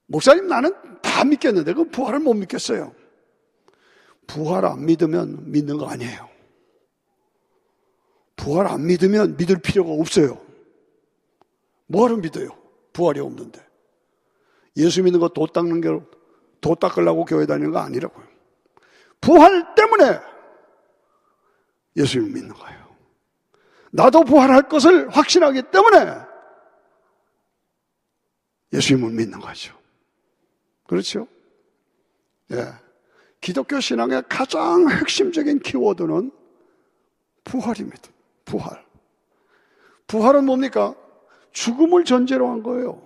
목사님 0.07 0.49
나는 0.49 0.73
다 1.03 1.25
믿겠는데 1.25 1.75
그 1.75 1.85
부활을 1.85 2.21
못 2.21 2.33
믿겠어요. 2.35 2.95
부활 4.27 4.65
안 4.65 4.87
믿으면 4.87 5.53
믿는 5.53 5.77
거 5.77 5.87
아니에요. 5.87 6.29
부활 8.37 8.67
안 8.67 8.87
믿으면 8.87 9.37
믿을 9.37 9.61
필요가 9.61 9.91
없어요. 9.93 10.41
뭐하러 11.89 12.17
믿어요? 12.17 12.49
부활이 12.93 13.21
없는데. 13.21 13.65
예수 14.79 15.03
믿는 15.03 15.21
거 15.21 15.29
도 15.29 15.47
닦는 15.47 15.81
게, 15.81 15.89
도 16.61 16.75
닦으려고 16.75 17.25
교회 17.25 17.47
다니는 17.47 17.71
거 17.71 17.79
아니라고요. 17.79 18.36
부활 19.21 19.75
때문에 19.75 20.21
예수님을 21.97 22.33
믿는 22.33 22.55
거예요. 22.55 22.87
나도 23.91 24.25
부활할 24.25 24.69
것을 24.69 25.09
확신하기 25.09 25.63
때문에 25.71 26.15
예수님을 28.73 29.11
믿는 29.13 29.41
거죠. 29.41 29.75
그렇죠? 30.87 31.27
예. 32.53 32.73
기독교 33.41 33.81
신앙의 33.81 34.25
가장 34.29 34.89
핵심적인 34.91 35.61
키워드는 35.61 36.31
부활입니다. 37.45 38.11
부활. 38.45 38.85
부활은 40.07 40.45
뭡니까? 40.45 40.95
죽음을 41.53 42.05
전제로 42.05 42.51
한 42.51 42.63
거예요. 42.63 43.06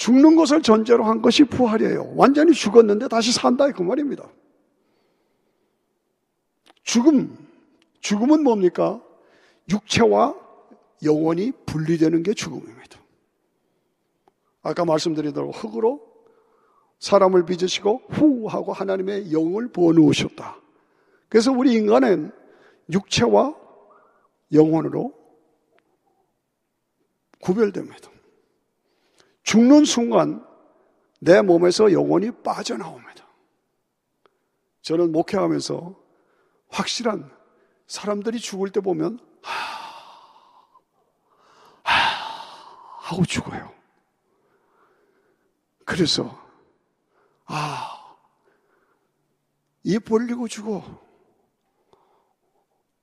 죽는 0.00 0.34
것을 0.34 0.62
전제로 0.62 1.04
한 1.04 1.20
것이 1.20 1.44
부활이에요. 1.44 2.14
완전히 2.16 2.54
죽었는데 2.54 3.08
다시 3.08 3.32
산다 3.32 3.70
그 3.70 3.82
말입니다. 3.82 4.26
죽음, 6.84 7.36
죽음은 8.00 8.42
뭡니까? 8.42 9.04
육체와 9.70 10.34
영혼이 11.04 11.52
분리되는 11.66 12.22
게 12.22 12.32
죽음입니다. 12.32 12.98
아까 14.62 14.86
말씀드린 14.86 15.34
대로 15.34 15.50
흙으로 15.50 16.00
사람을 16.98 17.44
빚으시고 17.44 18.04
후 18.08 18.46
하고 18.46 18.72
하나님의 18.72 19.32
영을 19.32 19.68
부어놓으셨다. 19.68 20.56
그래서 21.28 21.52
우리 21.52 21.74
인간은 21.74 22.32
육체와 22.90 23.54
영혼으로 24.50 25.12
구별됩니다. 27.42 28.10
죽는 29.42 29.84
순간 29.84 30.44
내 31.20 31.42
몸에서 31.42 31.92
영혼이 31.92 32.30
빠져나옵니다. 32.42 33.26
저는 34.82 35.12
목회하면서 35.12 35.94
확실한 36.68 37.30
사람들이 37.86 38.38
죽을 38.38 38.70
때 38.70 38.80
보면 38.80 39.18
하, 39.42 39.52
하 41.82 41.92
하고 42.98 43.24
죽어요. 43.24 43.72
그래서 45.84 46.40
아, 47.46 48.14
입 49.82 50.04
벌리고 50.04 50.46
죽어. 50.46 50.84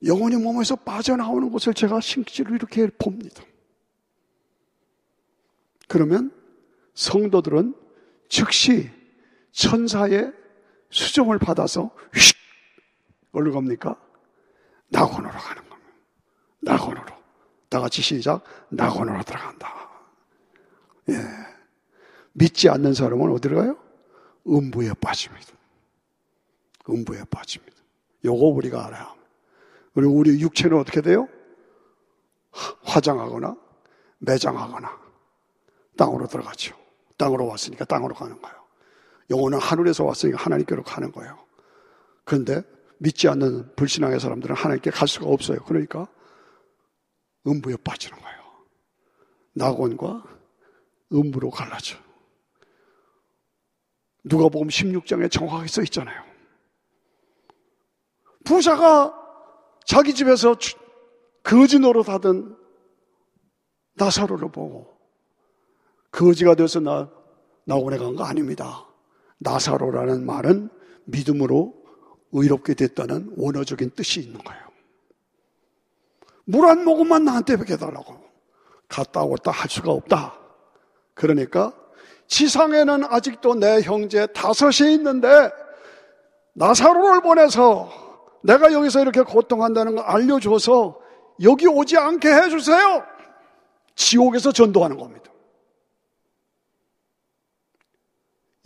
영혼이 0.06 0.38
몸에서 0.38 0.76
빠져나오는 0.76 1.52
것을 1.52 1.74
제가 1.74 2.00
신기로 2.00 2.56
이렇게 2.56 2.88
봅니다. 2.88 3.44
그러면 5.88 6.32
성도들은 6.94 7.76
즉시 8.30 8.90
천사의 9.52 10.34
수정을 10.90 11.40
받아서 11.40 11.92
휙 12.14 12.36
어디로 13.32 13.52
갑니까? 13.52 13.96
낙원으로 14.90 15.32
가는 15.32 15.70
겁니다. 15.70 15.94
낙원으로. 16.62 17.06
다 17.70 17.80
같이 17.82 18.02
시작. 18.02 18.44
낙원으로 18.70 19.22
들어간다. 19.24 19.90
예. 21.10 21.16
믿지 22.34 22.70
않는 22.70 22.94
사람은 22.94 23.32
어디로 23.32 23.58
가요? 23.58 23.78
음부에 24.48 24.94
빠집니다. 25.02 25.54
음부에 26.90 27.24
빠집니다. 27.30 27.76
요거 28.24 28.46
우리가 28.48 28.86
알아야 28.86 29.16
그리고 29.94 30.14
우리 30.14 30.40
육체는 30.40 30.78
어떻게 30.78 31.02
돼요? 31.02 31.28
화장하거나 32.84 33.56
매장하거나 34.20 35.07
땅으로 35.98 36.28
들어가죠. 36.28 36.76
땅으로 37.18 37.48
왔으니까 37.48 37.86
땅으로 37.86 38.14
가는 38.16 38.40
거예요. 38.42 38.56
영혼은 39.30 39.60
하늘에서 39.60 40.06
왔으니까 40.06 40.38
하나님께로 40.40 40.84
가는 40.84 41.12
거예요. 41.12 41.38
그런데 42.24 42.64
믿지 43.00 43.28
않는 43.28 43.76
불신앙의 43.76 44.20
사람들은 44.20 44.56
하나님께 44.56 44.92
갈 44.92 45.08
수가 45.08 45.28
없어요. 45.28 45.60
그러니까 45.66 46.08
음부에 47.46 47.76
빠지는 47.84 48.18
거예요. 48.20 48.38
낙원과 49.54 50.24
음부로 51.14 51.50
갈라져. 51.50 51.98
누가 54.24 54.50
보면 54.50 54.70
16장에 54.70 55.32
정확하게 55.32 55.68
써 55.68 55.82
있잖아요. 55.84 56.24
부자가 58.44 59.14
자기 59.86 60.14
집에서 60.14 60.56
거지 61.44 61.80
노릇하던 61.80 62.58
나사로를 63.94 64.52
보고 64.52 64.97
거지가 66.18 66.56
돼서 66.56 66.80
나 66.80 67.10
나원에 67.66 67.98
간 67.98 68.16
거 68.16 68.24
아닙니다. 68.24 68.86
나사로라는 69.40 70.26
말은 70.26 70.70
믿음으로 71.06 71.74
의롭게 72.32 72.74
됐다는 72.74 73.34
원어적인 73.38 73.92
뜻이 73.96 74.22
있는 74.22 74.44
거예요. 74.44 74.62
물 76.46 76.66
한 76.66 76.84
모금만 76.86 77.26
나한테 77.26 77.58
베겨달라고. 77.58 78.16
갔다 78.88 79.26
왔다 79.26 79.52
할 79.52 79.70
수가 79.70 79.92
없다. 79.92 80.40
그러니까 81.14 81.74
지상에는 82.28 83.04
아직도 83.06 83.56
내 83.56 83.82
형제 83.82 84.28
다섯이 84.28 84.94
있는데 84.94 85.28
나사로를 86.54 87.22
보내서 87.22 87.90
내가 88.44 88.72
여기서 88.72 89.02
이렇게 89.02 89.22
고통한다는 89.22 89.96
걸 89.96 90.06
알려줘서 90.06 91.00
여기 91.44 91.68
오지 91.68 91.98
않게 91.98 92.28
해주세요. 92.34 93.04
지옥에서 93.96 94.52
전도하는 94.52 94.98
겁니다. 94.98 95.32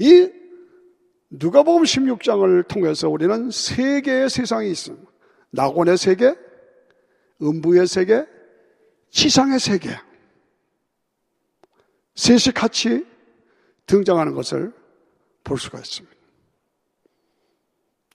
이 0.02 0.32
누가복음 1.30 1.84
16장을 1.84 2.68
통해서 2.68 3.08
우리는 3.08 3.52
세 3.52 4.02
개의 4.02 4.32
세상이 4.32 4.72
있습니다. 4.72 5.12
낙원의 5.52 5.96
세계, 5.98 6.36
음부의 7.40 7.86
세계, 7.86 8.26
지상의 9.12 9.60
세계. 9.60 9.92
셋이 12.16 12.52
같이 12.56 13.06
등장하는 13.86 14.34
것을 14.34 14.74
볼 15.44 15.60
수가 15.60 15.78
있습니다. 15.78 16.16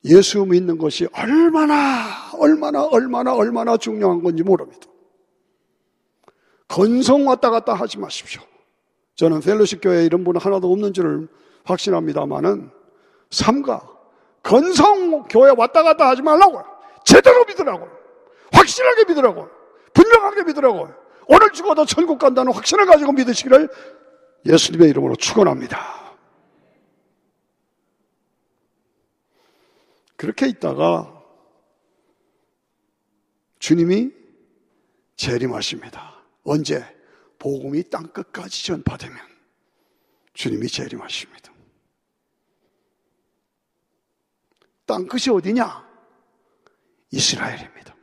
예수 0.06 0.44
믿는 0.44 0.78
것이 0.78 1.06
얼마나, 1.12 2.32
얼마나, 2.32 2.84
얼마나, 2.84 3.32
얼마나 3.32 3.76
중요한 3.76 4.24
건지 4.24 4.42
모릅니다. 4.42 4.88
건성 6.66 7.28
왔다 7.28 7.50
갔다 7.50 7.74
하지 7.74 7.98
마십시오. 7.98 8.42
저는 9.14 9.40
펠로시 9.40 9.80
교회 9.80 10.04
이런 10.04 10.24
분 10.24 10.36
하나도 10.36 10.72
없는 10.72 10.92
줄을 10.92 11.28
확신합니다만은 11.66 12.70
삼가 13.30 13.86
건성 14.42 15.24
교회 15.24 15.50
왔다 15.56 15.82
갔다 15.82 16.08
하지 16.08 16.22
말라고 16.22 16.62
제대로 17.04 17.44
믿으라고 17.44 17.88
확실하게 18.52 19.04
믿으라고 19.06 19.48
분명하게 19.92 20.44
믿으라고 20.44 20.88
오늘 21.28 21.50
죽어도 21.52 21.84
천국 21.84 22.18
간다는 22.18 22.52
확신을 22.52 22.86
가지고 22.86 23.12
믿으시기를 23.12 23.68
예수님의 24.46 24.90
이름으로 24.90 25.16
축원합니다. 25.16 26.06
그렇게 30.16 30.46
있다가 30.46 31.12
주님이 33.58 34.12
재림하십니다. 35.16 36.22
언제? 36.44 36.84
복음이 37.38 37.90
땅 37.90 38.06
끝까지 38.08 38.64
전파되면 38.64 39.18
주님이 40.32 40.68
재림하십니다. 40.68 41.45
땅끝이 44.86 45.34
어디냐? 45.34 45.84
이스라엘입니다. 47.10 47.94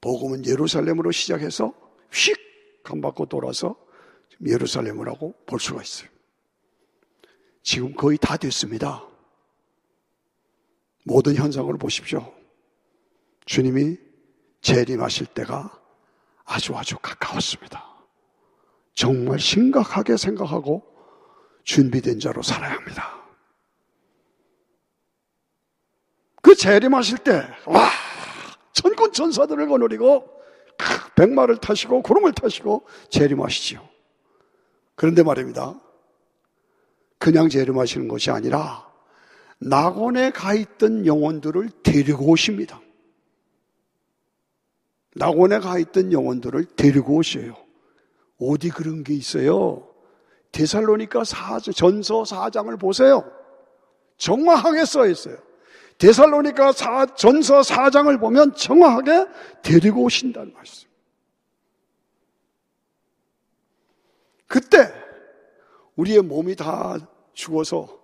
복음은 0.00 0.46
예루살렘으로 0.46 1.10
시작해서 1.10 1.72
휙 2.12 2.36
감받고 2.84 3.26
돌아서 3.26 3.76
예루살렘이라고 4.44 5.34
볼 5.46 5.60
수가 5.60 5.82
있어요. 5.82 6.08
지금 7.62 7.92
거의 7.94 8.16
다 8.18 8.36
됐습니다. 8.36 9.04
모든 11.04 11.34
현상을 11.34 11.76
보십시오. 11.78 12.32
주님이 13.46 13.96
재림하실 14.60 15.26
때가 15.28 15.80
아주 16.44 16.76
아주 16.76 16.98
가까웠습니다. 16.98 17.84
정말 18.94 19.38
심각하게 19.38 20.16
생각하고 20.16 20.82
준비된 21.64 22.20
자로 22.20 22.42
살아야 22.42 22.72
합니다. 22.72 23.27
그 26.42 26.54
재림하실 26.54 27.18
때, 27.18 27.42
와, 27.66 27.88
천군 28.72 29.12
천사들을 29.12 29.68
거느리고, 29.68 30.28
백마를 31.16 31.56
타시고, 31.56 32.02
구름을 32.02 32.32
타시고, 32.32 32.86
재림하시지요. 33.10 33.86
그런데 34.94 35.22
말입니다. 35.22 35.74
그냥 37.18 37.48
재림하시는 37.48 38.08
것이 38.08 38.30
아니라, 38.30 38.86
낙원에 39.60 40.30
가 40.30 40.54
있던 40.54 41.06
영혼들을 41.06 41.70
데리고 41.82 42.26
오십니다. 42.26 42.80
낙원에 45.16 45.58
가 45.58 45.78
있던 45.78 46.12
영혼들을 46.12 46.64
데리고 46.76 47.16
오셔요. 47.16 47.56
어디 48.40 48.70
그런 48.70 49.02
게 49.02 49.14
있어요? 49.14 49.88
데살로니까 50.52 51.24
전서 51.74 52.22
4장을 52.22 52.78
보세요. 52.78 53.28
정확하게 54.16 54.84
써 54.84 55.06
있어요. 55.08 55.47
데살로니가 55.98 56.72
전서 57.16 57.60
4장을 57.60 58.20
보면 58.20 58.54
정확하게 58.54 59.26
데리고 59.62 60.04
오신다는 60.04 60.52
말씀. 60.52 60.88
그때 64.46 64.92
우리의 65.96 66.22
몸이 66.22 66.56
다 66.56 66.96
죽어서 67.34 67.98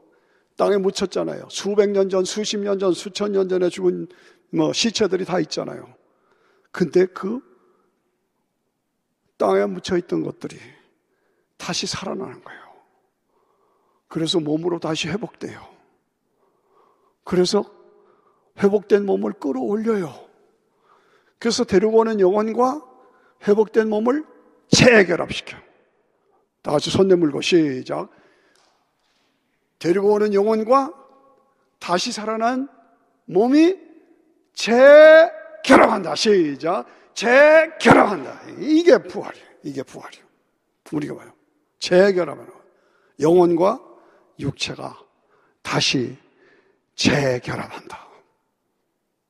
땅에 0.57 0.77
묻혔잖아요. 0.77 1.49
수백 1.51 1.91
년 1.91 2.09
전, 2.09 2.25
수십 2.25 2.59
년 2.59 2.79
전, 2.79 2.93
수천 2.93 3.33
년 3.33 3.49
전에 3.49 3.69
죽은 3.69 4.09
뭐 4.51 4.73
시체들이 4.73 5.25
다 5.25 5.41
있잖아요. 5.41 5.95
근데 6.71 7.07
그 7.07 7.41
땅에 9.37 9.65
묻혀 9.67 9.97
있던 9.97 10.23
것들이 10.23 10.59
다시 11.57 11.87
살아나는 11.87 12.43
거예요. 12.43 12.61
그래서 14.09 14.39
몸으로 14.39 14.79
다시 14.79 15.09
회복돼요. 15.09 15.67
그래서 17.25 17.74
회복된 18.59 19.05
몸을 19.07 19.33
끌어올려요. 19.35 20.13
그래서 21.39 21.65
데리고 21.65 21.99
오는 21.99 22.21
영혼과 22.21 22.83
회복된 23.47 23.89
몸을 23.89 24.25
재결합시켜. 24.69 25.57
다 26.63 26.73
같이 26.73 26.91
손 26.91 27.09
내물고 27.09 27.41
시작. 27.43 28.09
데리고 29.79 30.13
오는 30.13 30.33
영혼과 30.33 30.93
다시 31.79 32.13
살아난 32.13 32.69
몸이 33.27 33.79
재결합한다. 34.55 36.15
시작. 36.15 36.87
재결합한다. 37.15 38.41
이게 38.59 38.97
부활이에요. 38.99 39.47
이게 39.63 39.83
부활이에요. 39.83 40.25
우리가 40.93 41.15
봐요. 41.17 41.33
재결합하는 41.79 42.53
영혼과 43.21 43.81
육체가 44.39 44.99
다시 45.63 46.17
재결합한다. 46.95 48.04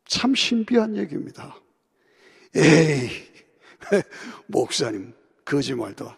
참 0.06 0.34
신비한 0.34 0.96
얘기입니다. 0.96 1.56
에이, 2.54 3.10
목사님, 4.46 5.14
거짓말도. 5.44 6.10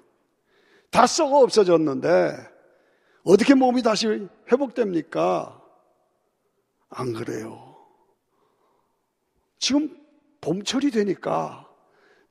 다 0.91 1.07
썩어 1.07 1.41
없어졌는데, 1.41 2.37
어떻게 3.25 3.55
몸이 3.55 3.83
다시 3.83 4.29
회복됩니까? 4.51 5.63
안 6.89 7.13
그래요. 7.13 7.77
지금 9.59 9.97
봄철이 10.41 10.91
되니까 10.93 11.69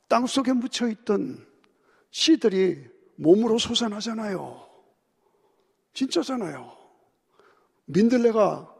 땅 0.07 0.25
속에 0.25 0.53
묻혀 0.53 0.87
있던 0.87 1.45
씨들이 2.11 2.87
몸으로 3.17 3.57
솟아나잖아요. 3.57 4.69
진짜잖아요. 5.93 6.77
민들레가 7.85 8.73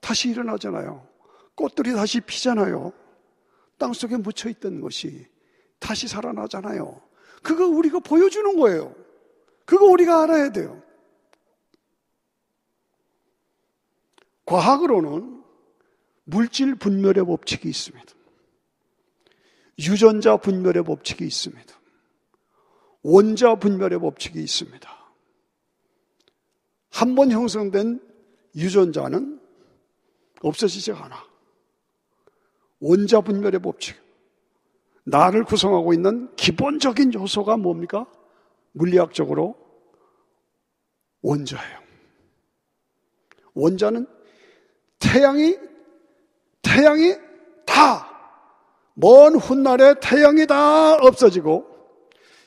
다시 0.00 0.30
일어나잖아요. 0.30 1.06
꽃들이 1.54 1.92
다시 1.92 2.20
피잖아요. 2.20 2.92
땅 3.78 3.92
속에 3.92 4.16
묻혀 4.16 4.48
있던 4.48 4.80
것이 4.80 5.26
다시 5.78 6.08
살아나잖아요. 6.08 7.00
그거 7.42 7.66
우리가 7.66 7.98
보여주는 8.00 8.56
거예요. 8.56 8.94
그거 9.64 9.86
우리가 9.86 10.22
알아야 10.22 10.50
돼요. 10.52 10.82
과학으로는 14.46 15.42
물질 16.24 16.74
분멸의 16.74 17.24
법칙이 17.24 17.68
있습니다. 17.68 18.12
유전자 19.80 20.36
분멸의 20.36 20.84
법칙이 20.84 21.24
있습니다. 21.24 21.80
원자 23.02 23.56
분멸의 23.56 23.98
법칙이 23.98 24.40
있습니다. 24.40 25.02
한 26.90 27.14
번 27.14 27.32
형성된 27.32 28.00
유전자는 28.54 29.40
없어지지 30.42 30.92
않아. 30.92 31.31
원자 32.82 33.20
분멸의 33.20 33.60
법칙. 33.60 33.96
나를 35.04 35.44
구성하고 35.44 35.94
있는 35.94 36.34
기본적인 36.34 37.14
요소가 37.14 37.56
뭡니까? 37.56 38.06
물리학적으로 38.72 39.56
원자예요. 41.22 41.78
원자는 43.54 44.06
태양이, 44.98 45.56
태양이 46.60 47.14
다, 47.64 48.08
먼 48.94 49.36
훗날에 49.36 49.94
태양이 50.00 50.46
다 50.46 50.94
없어지고 50.94 51.66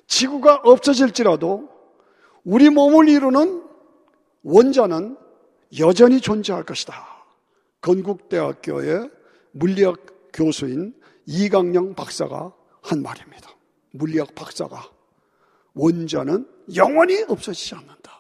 지구가 0.08 0.62
없어질지라도 0.63 1.69
우리 2.43 2.69
몸을 2.69 3.08
이루는 3.08 3.63
원자는 4.43 5.17
여전히 5.80 6.19
존재할 6.19 6.63
것이다. 6.63 6.93
건국대학교의 7.82 9.10
물리학 9.52 10.14
교수인 10.36 10.93
이강영 11.26 11.95
박사가 11.95 12.54
한 12.84 13.02
말입니다. 13.02 13.50
물리학 13.91 14.36
박사가 14.36 14.84
원자는 15.74 16.45
영원히 16.76 17.24
없어지지 17.28 17.76
않는다. 17.76 18.12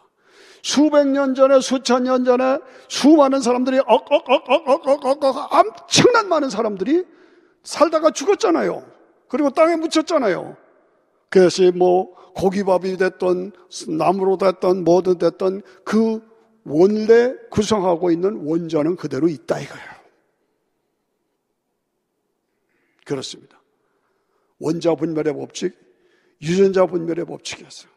수백 0.63 1.07
년 1.07 1.35
전에 1.35 1.59
수천 1.59 2.05
년 2.05 2.25
전에 2.25 2.57
수많은 2.87 3.41
사람들이 3.41 3.79
억억억억억억억 3.85 5.53
엄청난 5.53 6.27
많은 6.27 6.49
사람들이 6.49 7.05
살다가 7.63 8.11
죽었잖아요. 8.11 8.83
그리고 9.27 9.49
땅에 9.51 9.75
묻혔잖아요. 9.75 10.57
그것이 11.29 11.71
뭐 11.75 12.15
고기밥이 12.35 12.97
됐던 12.97 13.51
나무로 13.89 14.37
됐던 14.37 14.83
뭐든 14.83 15.17
됐던 15.17 15.61
그 15.83 16.21
원래 16.63 17.33
구성하고 17.51 18.09
있는 18.09 18.45
원자는 18.45 18.95
그대로 18.95 19.27
있다 19.27 19.59
이거예요. 19.59 19.94
그렇습니다. 23.05 23.61
원자 24.59 24.95
분멸의 24.95 25.33
법칙, 25.33 25.73
유전자 26.41 26.85
분멸의 26.85 27.25
법칙이었어요. 27.25 27.89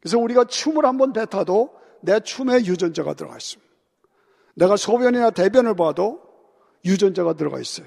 그래서 0.00 0.18
우리가 0.18 0.44
춤을 0.44 0.86
한번 0.86 1.12
뱉어도 1.12 1.78
내 2.00 2.20
춤에 2.20 2.64
유전자가 2.64 3.12
들어가 3.14 3.36
있습니다. 3.36 3.70
내가 4.54 4.76
소변이나 4.76 5.30
대변을 5.30 5.74
봐도 5.74 6.22
유전자가 6.84 7.34
들어가 7.34 7.60
있어요. 7.60 7.86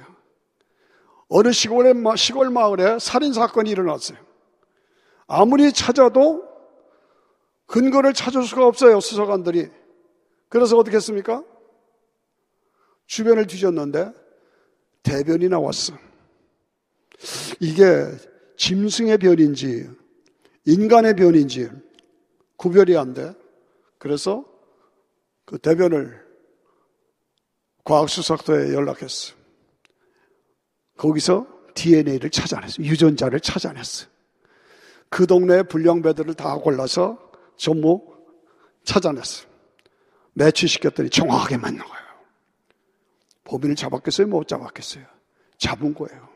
어느 1.29 1.51
시골의, 1.51 1.95
시골 2.15 2.51
마을에 2.51 2.99
살인 2.99 3.33
사건이 3.33 3.69
일어났어요. 3.69 4.19
아무리 5.25 5.71
찾아도 5.73 6.47
근거를 7.65 8.13
찾을 8.13 8.43
수가 8.43 8.67
없어요, 8.67 8.99
수사관들이. 8.99 9.71
그래서 10.49 10.77
어떻게 10.77 10.97
했습니까? 10.97 11.43
주변을 13.07 13.47
뒤졌는데 13.47 14.11
대변이 15.03 15.49
나왔어. 15.49 15.97
이게 17.59 17.83
짐승의 18.57 19.17
변인지 19.17 19.89
인간의 20.65 21.15
변인지 21.15 21.69
구별이 22.57 22.97
안 22.97 23.13
돼. 23.13 23.33
그래서 23.97 24.45
그 25.45 25.57
대변을 25.57 26.23
과학수사소에 27.83 28.73
연락했어. 28.73 29.33
거기서 30.97 31.47
DNA를 31.75 32.29
찾아냈어. 32.29 32.81
유전자를 32.81 33.39
찾아냈어. 33.39 34.07
그 35.09 35.27
동네 35.27 35.63
불량배들을 35.63 36.33
다 36.35 36.55
골라서 36.55 37.31
전부 37.57 38.01
찾아냈어. 38.85 39.45
매취시켰더니 40.33 41.09
정확하게 41.09 41.57
맞는 41.57 41.79
거예요. 41.79 42.02
범인을 43.53 43.75
잡았겠어요? 43.75 44.27
못 44.27 44.47
잡았겠어요? 44.47 45.05
잡은 45.57 45.93
거예요. 45.93 46.27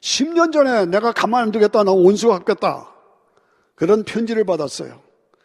10년 0.00 0.52
전에 0.52 0.86
내가 0.86 1.12
가만 1.12 1.44
안 1.44 1.50
두겠다. 1.52 1.84
나 1.84 1.92
원수 1.92 2.28
갖겠다. 2.28 2.92
그런 3.74 4.04
편지를 4.04 4.44
받았어요. 4.44 5.00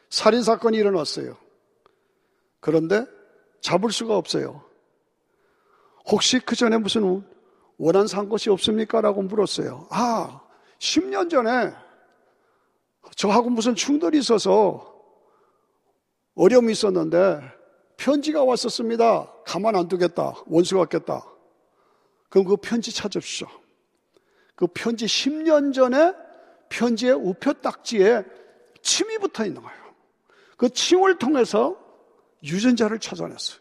살인사건이 0.09 0.77
일어났어요. 0.77 1.37
그런데 2.59 3.05
잡을 3.61 3.91
수가 3.91 4.17
없어요. 4.17 4.63
혹시 6.09 6.39
그 6.39 6.55
전에 6.55 6.77
무슨 6.77 7.23
원한 7.77 8.07
산 8.07 8.29
것이 8.29 8.49
없습니까? 8.49 9.01
라고 9.01 9.21
물었어요. 9.21 9.87
아, 9.91 10.41
10년 10.79 11.29
전에 11.29 11.73
저하고 13.15 13.49
무슨 13.49 13.75
충돌이 13.75 14.17
있어서 14.19 14.93
어려움이 16.35 16.71
있었는데 16.71 17.62
편지가 17.97 18.43
왔었습니다. 18.43 19.31
가만 19.45 19.75
안 19.75 19.87
두겠다. 19.87 20.33
원수 20.47 20.77
같겠다. 20.77 21.25
그럼 22.29 22.45
그 22.45 22.57
편지 22.57 22.93
찾읍시오. 22.93 23.47
그 24.55 24.67
편지 24.67 25.05
10년 25.05 25.73
전에 25.73 26.13
편지의 26.69 27.13
우표 27.13 27.53
딱지에 27.53 28.23
침이 28.81 29.17
붙어 29.19 29.45
있는 29.45 29.61
거예요. 29.61 29.83
그 30.57 30.69
침을 30.69 31.17
통해서 31.17 31.77
유전자를 32.43 32.99
찾아냈어요. 32.99 33.59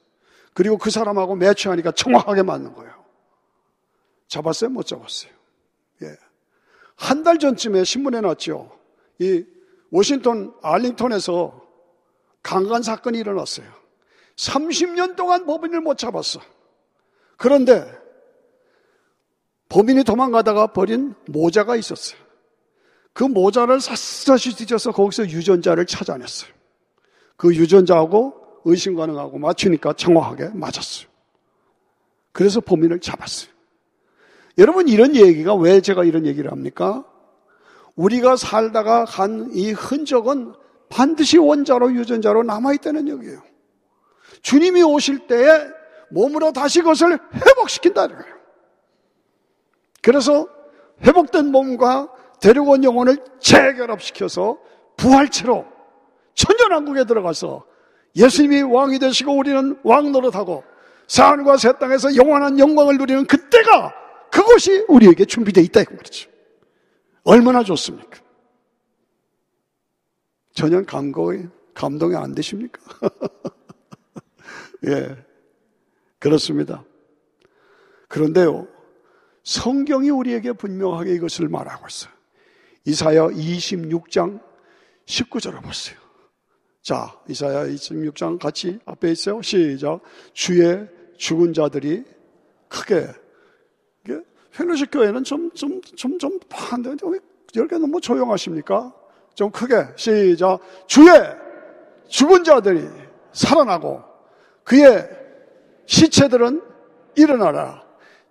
그리고 0.54 0.76
그 0.76 0.90
사람하고 0.90 1.36
매치하니까 1.36 1.92
정확하게 1.92 2.42
맞는 2.42 2.74
거예요. 2.74 2.92
잡았어요? 4.28 4.70
못 4.70 4.86
잡았어요? 4.86 5.30
예. 6.02 6.16
한 6.96 7.22
달 7.22 7.38
전쯤에 7.38 7.84
신문에 7.84 8.20
났죠. 8.20 8.78
이 9.18 9.44
워싱턴 9.90 10.54
알링턴에서 10.62 11.60
강간 12.42 12.82
사건이 12.82 13.18
일어났어요. 13.18 13.66
30년 14.50 15.16
동안 15.16 15.46
범인을 15.46 15.80
못 15.80 15.98
잡았어. 15.98 16.40
그런데 17.36 17.86
범인이 19.68 20.04
도망가다가 20.04 20.68
버린 20.68 21.14
모자가 21.26 21.76
있었어요. 21.76 22.20
그 23.12 23.24
모자를 23.24 23.80
샅샅이 23.80 24.56
뒤져서 24.56 24.92
거기서 24.92 25.28
유전자를 25.28 25.86
찾아냈어요. 25.86 26.50
그 27.36 27.54
유전자하고 27.54 28.34
의심 28.64 28.94
가능하고 28.96 29.38
맞추니까 29.38 29.94
정확하게 29.94 30.50
맞았어요. 30.54 31.08
그래서 32.32 32.60
범인을 32.60 33.00
잡았어요. 33.00 33.50
여러분 34.58 34.88
이런 34.88 35.16
얘기가 35.16 35.54
왜 35.54 35.80
제가 35.80 36.04
이런 36.04 36.26
얘기를 36.26 36.50
합니까? 36.50 37.04
우리가 37.96 38.36
살다가 38.36 39.04
간 39.04 39.50
이 39.52 39.72
흔적은 39.72 40.54
반드시 40.88 41.38
원자로 41.38 41.94
유전자로 41.94 42.42
남아있다는 42.42 43.08
얘기예요. 43.08 43.42
주님이 44.42 44.82
오실 44.82 45.26
때에 45.26 45.46
몸으로 46.10 46.52
다시 46.52 46.80
그것을 46.80 47.18
회복시킨다는 47.34 48.18
거예요. 48.18 48.34
그래서 50.02 50.48
회복된 51.04 51.50
몸과 51.50 52.08
데려온 52.40 52.84
영혼을 52.84 53.16
재결합시켜서 53.40 54.58
부활체로 54.96 55.64
천년왕국에 56.34 57.04
들어가서 57.04 57.64
예수님이 58.16 58.62
왕이 58.62 58.98
되시고 58.98 59.36
우리는 59.36 59.78
왕 59.84 60.12
노릇하고 60.12 60.64
산과 61.06 61.56
새 61.56 61.72
땅에서 61.78 62.16
영원한 62.16 62.58
영광을 62.58 62.98
누리는 62.98 63.26
그때가 63.26 63.94
그것이 64.30 64.84
우리에게 64.88 65.24
준비되어 65.24 65.62
있다 65.64 65.80
이거 65.82 65.94
말이죠. 65.94 66.30
얼마나 67.24 67.62
좋습니까? 67.62 68.20
전혀 70.54 70.82
감동이, 70.84 71.44
감동이 71.74 72.16
안 72.16 72.34
되십니까? 72.34 72.80
예. 74.86 75.16
그렇습니다. 76.18 76.84
그런데요, 78.08 78.68
성경이 79.42 80.10
우리에게 80.10 80.52
분명하게 80.52 81.14
이것을 81.14 81.48
말하고 81.48 81.86
있어요. 81.88 82.12
이사야 82.84 83.28
26장 83.28 84.40
19절을 85.06 85.62
보세요. 85.62 85.98
자, 86.82 87.16
이사야 87.28 87.66
26장 87.66 88.38
같이 88.38 88.78
앞에 88.84 89.12
있어요. 89.12 89.40
시작. 89.42 90.00
주의 90.32 90.88
죽은 91.16 91.52
자들이 91.52 92.04
크게. 92.68 93.08
페노식 94.52 94.90
교회는 94.90 95.24
좀, 95.24 95.50
좀, 95.52 95.80
좀, 95.80 96.18
좀 96.18 96.38
반대. 96.48 96.94
이렇게 97.54 97.78
너무 97.78 98.00
조용하십니까? 98.00 98.92
좀 99.34 99.50
크게 99.50 99.74
시작. 99.96 100.58
주의 100.86 101.08
죽은 102.08 102.44
자들이 102.44 102.86
살아나고 103.32 104.11
그의 104.64 105.08
시체들은 105.86 106.62
일어나라. 107.16 107.84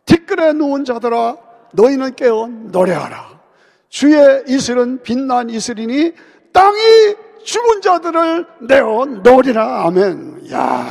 티끌에 0.05 0.53
누운 0.53 0.85
자들아 0.85 1.37
너희는 1.73 2.15
깨어 2.15 2.47
노래하라. 2.47 3.41
주의 3.89 4.43
이슬은 4.47 5.03
빛난 5.03 5.49
이슬이니 5.49 6.13
땅이 6.53 7.15
죽은 7.43 7.81
자들을 7.81 8.47
내어 8.61 9.05
놓으리라. 9.05 9.85
아멘. 9.85 10.51
야 10.51 10.87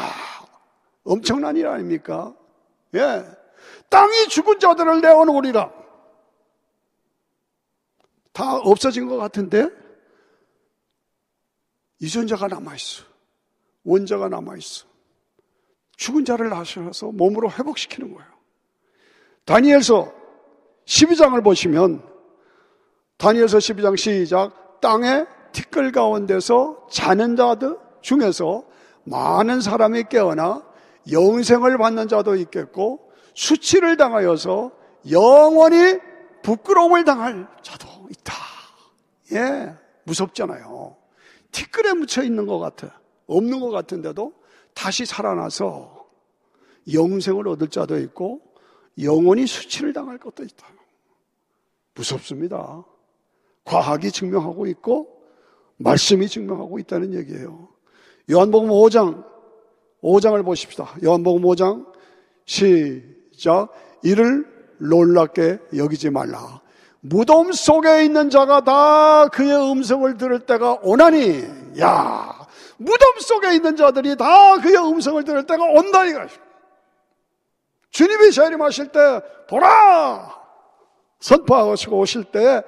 엄청난 1.04 1.56
일 1.56 1.66
아닙니까? 1.66 2.34
예. 2.94 3.24
땅이 3.88 4.28
죽은 4.28 4.58
자들을 4.58 5.00
내어 5.00 5.24
놓으리라. 5.24 5.72
다 8.32 8.56
없어진 8.56 9.08
것 9.08 9.16
같은데 9.16 9.68
유전자가 12.00 12.48
남아있어. 12.48 13.04
원자가 13.84 14.28
남아있어. 14.28 14.89
죽은 16.00 16.24
자를 16.24 16.48
나셔서 16.48 17.12
몸으로 17.12 17.50
회복시키는 17.50 18.14
거예요. 18.14 18.30
다니엘서 19.44 20.10
12장을 20.86 21.44
보시면 21.44 22.02
다니엘서 23.18 23.58
12장 23.58 23.98
시작 23.98 24.80
땅에 24.80 25.26
티끌 25.52 25.92
가운데서 25.92 26.86
자는 26.90 27.36
자들 27.36 27.76
중에서 28.00 28.64
많은 29.04 29.60
사람이 29.60 30.04
깨어나 30.08 30.64
영생을 31.12 31.76
받는 31.76 32.08
자도 32.08 32.34
있겠고 32.36 33.12
수치를 33.34 33.98
당하여서 33.98 34.72
영원히 35.10 35.98
부끄러움을 36.42 37.04
당할 37.04 37.46
자도 37.60 38.08
있다. 38.10 38.34
예, 39.32 39.74
무섭잖아요. 40.04 40.96
티끌에 41.52 41.92
묻혀 41.92 42.22
있는 42.22 42.46
것 42.46 42.58
같아. 42.58 42.98
없는 43.26 43.60
것 43.60 43.68
같은데도 43.68 44.39
다시 44.80 45.04
살아나서 45.04 46.06
영생을 46.90 47.46
얻을 47.48 47.68
자도 47.68 47.98
있고 47.98 48.40
영원히 49.02 49.46
수치를 49.46 49.92
당할 49.92 50.16
것도 50.16 50.42
있다. 50.42 50.66
무섭습니다. 51.94 52.82
과학이 53.66 54.10
증명하고 54.10 54.66
있고 54.68 55.22
말씀이 55.76 56.26
증명하고 56.28 56.78
있다는 56.78 57.12
얘기예요. 57.12 57.68
요한복음 58.30 58.70
5장 58.70 59.22
5장을 60.02 60.42
보십시다. 60.46 60.94
요한복음 61.04 61.42
5장 61.42 61.86
시작 62.46 63.68
이를 64.02 64.46
놀랍게 64.78 65.58
여기지 65.76 66.08
말라. 66.08 66.62
무덤 67.00 67.52
속에 67.52 68.06
있는 68.06 68.30
자가 68.30 68.64
다 68.64 69.28
그의 69.28 69.72
음성을 69.72 70.16
들을 70.16 70.40
때가 70.46 70.78
오나니 70.82 71.44
야 71.80 72.39
무덤 72.80 73.18
속에 73.20 73.54
있는 73.56 73.76
자들이 73.76 74.16
다 74.16 74.58
그의 74.58 74.76
음성을 74.78 75.22
들을 75.22 75.46
때가 75.46 75.62
온다 75.64 76.06
이거. 76.06 76.26
주님이 77.90 78.32
재림하실 78.32 78.88
때 78.88 79.20
보라 79.50 80.34
선포하시고 81.20 81.98
오실 81.98 82.24
때 82.24 82.62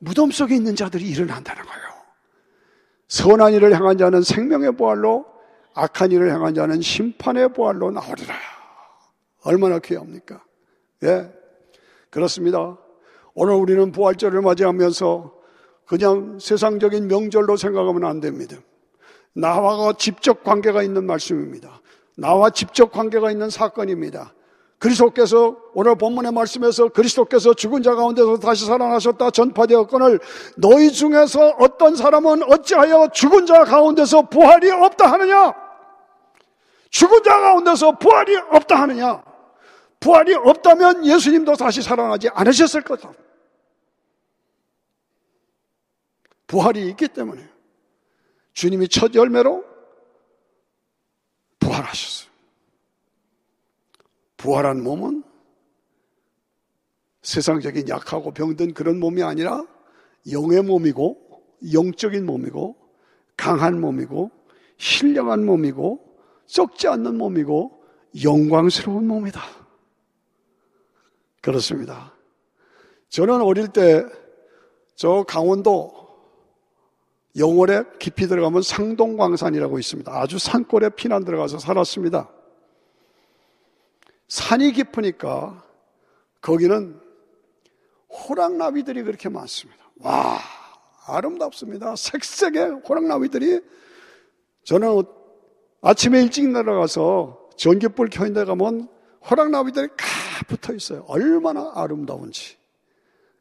무덤 0.00 0.32
속에 0.32 0.56
있는 0.56 0.74
자들이 0.74 1.08
일어난다는 1.08 1.64
거예요. 1.64 1.86
선한 3.06 3.52
일을 3.52 3.72
향한 3.72 3.96
자는 3.96 4.22
생명의 4.22 4.72
보활로 4.72 5.24
악한 5.74 6.10
일을 6.10 6.32
향한 6.32 6.52
자는 6.52 6.80
심판의 6.80 7.50
보활로 7.50 7.92
나오리라. 7.92 8.34
얼마나 9.44 9.78
귀합니까? 9.78 10.42
예. 11.04 11.32
그렇습니다. 12.10 12.76
오늘 13.34 13.54
우리는 13.54 13.92
부활절을 13.92 14.42
맞이하면서 14.42 15.34
그냥 15.86 16.38
세상적인 16.40 17.06
명절로 17.06 17.56
생각하면 17.56 18.04
안 18.06 18.18
됩니다. 18.18 18.56
나와 19.36 19.92
직접 19.92 20.42
관계가 20.42 20.82
있는 20.82 21.06
말씀입니다. 21.06 21.80
나와 22.16 22.48
직접 22.48 22.90
관계가 22.90 23.30
있는 23.30 23.50
사건입니다. 23.50 24.32
그리스도께서 24.78 25.56
오늘 25.74 25.94
본문의 25.96 26.32
말씀에서 26.32 26.88
그리스도께서 26.88 27.52
죽은 27.52 27.82
자 27.82 27.94
가운데서 27.94 28.38
다시 28.38 28.64
살아나셨다 28.64 29.30
전파되었거늘 29.30 30.20
너희 30.56 30.90
중에서 30.90 31.54
어떤 31.58 31.96
사람은 31.96 32.50
어찌하여 32.50 33.08
죽은 33.12 33.44
자 33.44 33.64
가운데서 33.64 34.22
부활이 34.22 34.70
없다 34.70 35.12
하느냐? 35.12 35.54
죽은 36.90 37.22
자 37.22 37.38
가운데서 37.38 37.98
부활이 37.98 38.36
없다 38.36 38.80
하느냐? 38.82 39.22
부활이 40.00 40.34
없다면 40.34 41.04
예수님도 41.04 41.56
다시 41.56 41.82
살아나지 41.82 42.30
않으셨을 42.30 42.82
거다. 42.82 43.12
부활이 46.46 46.88
있기 46.88 47.08
때문에 47.08 47.55
주님이 48.56 48.88
첫 48.88 49.14
열매로 49.14 49.62
부활하셨어요. 51.60 52.30
부활한 54.38 54.82
몸은 54.82 55.22
세상적인 57.20 57.88
약하고 57.88 58.32
병든 58.32 58.72
그런 58.72 58.98
몸이 58.98 59.22
아니라 59.22 59.62
영의 60.30 60.62
몸이고 60.62 61.44
영적인 61.72 62.24
몸이고 62.24 62.76
강한 63.36 63.78
몸이고 63.78 64.30
신령한 64.78 65.44
몸이고 65.44 66.18
썩지 66.46 66.88
않는 66.88 67.18
몸이고 67.18 67.84
영광스러운 68.24 69.06
몸이다. 69.06 69.42
그렇습니다. 71.42 72.14
저는 73.10 73.42
어릴 73.42 73.68
때 73.68 74.02
저 74.96 75.24
강원도 75.28 76.05
영월에 77.36 77.84
깊이 77.98 78.26
들어가면 78.26 78.62
상동광산이라고 78.62 79.78
있습니다. 79.78 80.12
아주 80.12 80.38
산골에 80.38 80.90
피난 80.90 81.24
들어가서 81.24 81.58
살았습니다. 81.58 82.30
산이 84.28 84.72
깊으니까 84.72 85.62
거기는 86.40 86.98
호랑나비들이 88.08 89.02
그렇게 89.02 89.28
많습니다. 89.28 89.84
와, 90.00 90.38
아름답습니다. 91.06 91.94
색색의 91.96 92.82
호랑나비들이 92.88 93.60
저는 94.64 95.02
아침에 95.82 96.22
일찍 96.22 96.48
내려가서 96.48 97.50
전기불 97.56 98.08
켜있는 98.08 98.34
데 98.34 98.44
가면 98.44 98.88
호랑나비들이 99.30 99.88
가 99.88 100.06
붙어 100.48 100.74
있어요. 100.74 101.04
얼마나 101.06 101.72
아름다운지. 101.74 102.56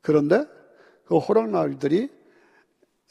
그런데 0.02 0.46
그 1.06 1.18
호랑나비들이 1.18 2.10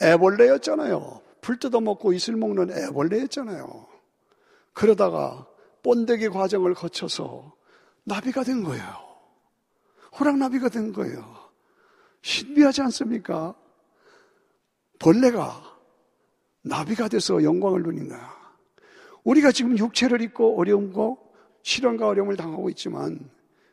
애벌레였잖아요. 0.03 1.21
풀 1.41 1.59
뜯어먹고 1.59 2.13
이슬 2.13 2.37
먹는 2.37 2.71
애벌레였잖아요. 2.71 3.87
그러다가 4.73 5.47
본데기 5.83 6.31
과정을 6.31 6.75
거쳐서 6.75 7.53
나비가 8.05 8.43
된 8.43 8.65
거예요. 8.65 8.85
호랑나비가 10.19 10.69
된 10.69 10.93
거예요. 10.93 11.37
신비하지 12.23 12.83
않습니까? 12.83 13.55
벌레가 14.99 15.63
나비가 16.63 17.09
돼서 17.09 17.43
영광을 17.43 17.83
누린 17.83 18.09
거야. 18.09 18.35
우리가 19.25 19.53
지금 19.53 19.77
육체를 19.77 20.23
입고 20.23 20.59
어려움과 20.59 21.17
실현과 21.63 22.09
어려움을 22.09 22.37
당하고 22.37 22.71
있지만, 22.71 23.31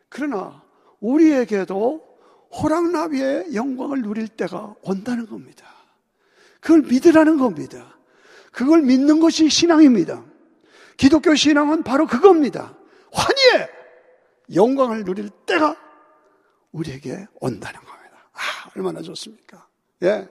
그러나 0.10 0.64
우리에게도 1.00 2.12
호랑나비의 2.52 3.56
영광을 3.56 4.02
누릴 4.02 4.28
때가 4.28 4.76
온다는 4.82 5.26
겁니다. 5.26 5.81
그걸 6.62 6.84
믿으라는 6.84 7.38
겁니다. 7.38 7.98
그걸 8.52 8.82
믿는 8.84 9.20
것이 9.20 9.50
신앙입니다. 9.50 10.24
기독교 10.96 11.36
신앙은 11.36 11.84
바로 11.84 12.06
그겁니다. 12.06 12.78
환희의 13.12 13.70
영광을 14.56 15.04
누릴 15.04 15.30
때가 15.46 15.76
우리에게 16.72 17.28
온다는 17.40 17.80
겁니다. 17.80 18.30
아, 18.34 18.70
얼마나 18.76 19.02
좋습니까? 19.02 19.68
예. 20.04 20.30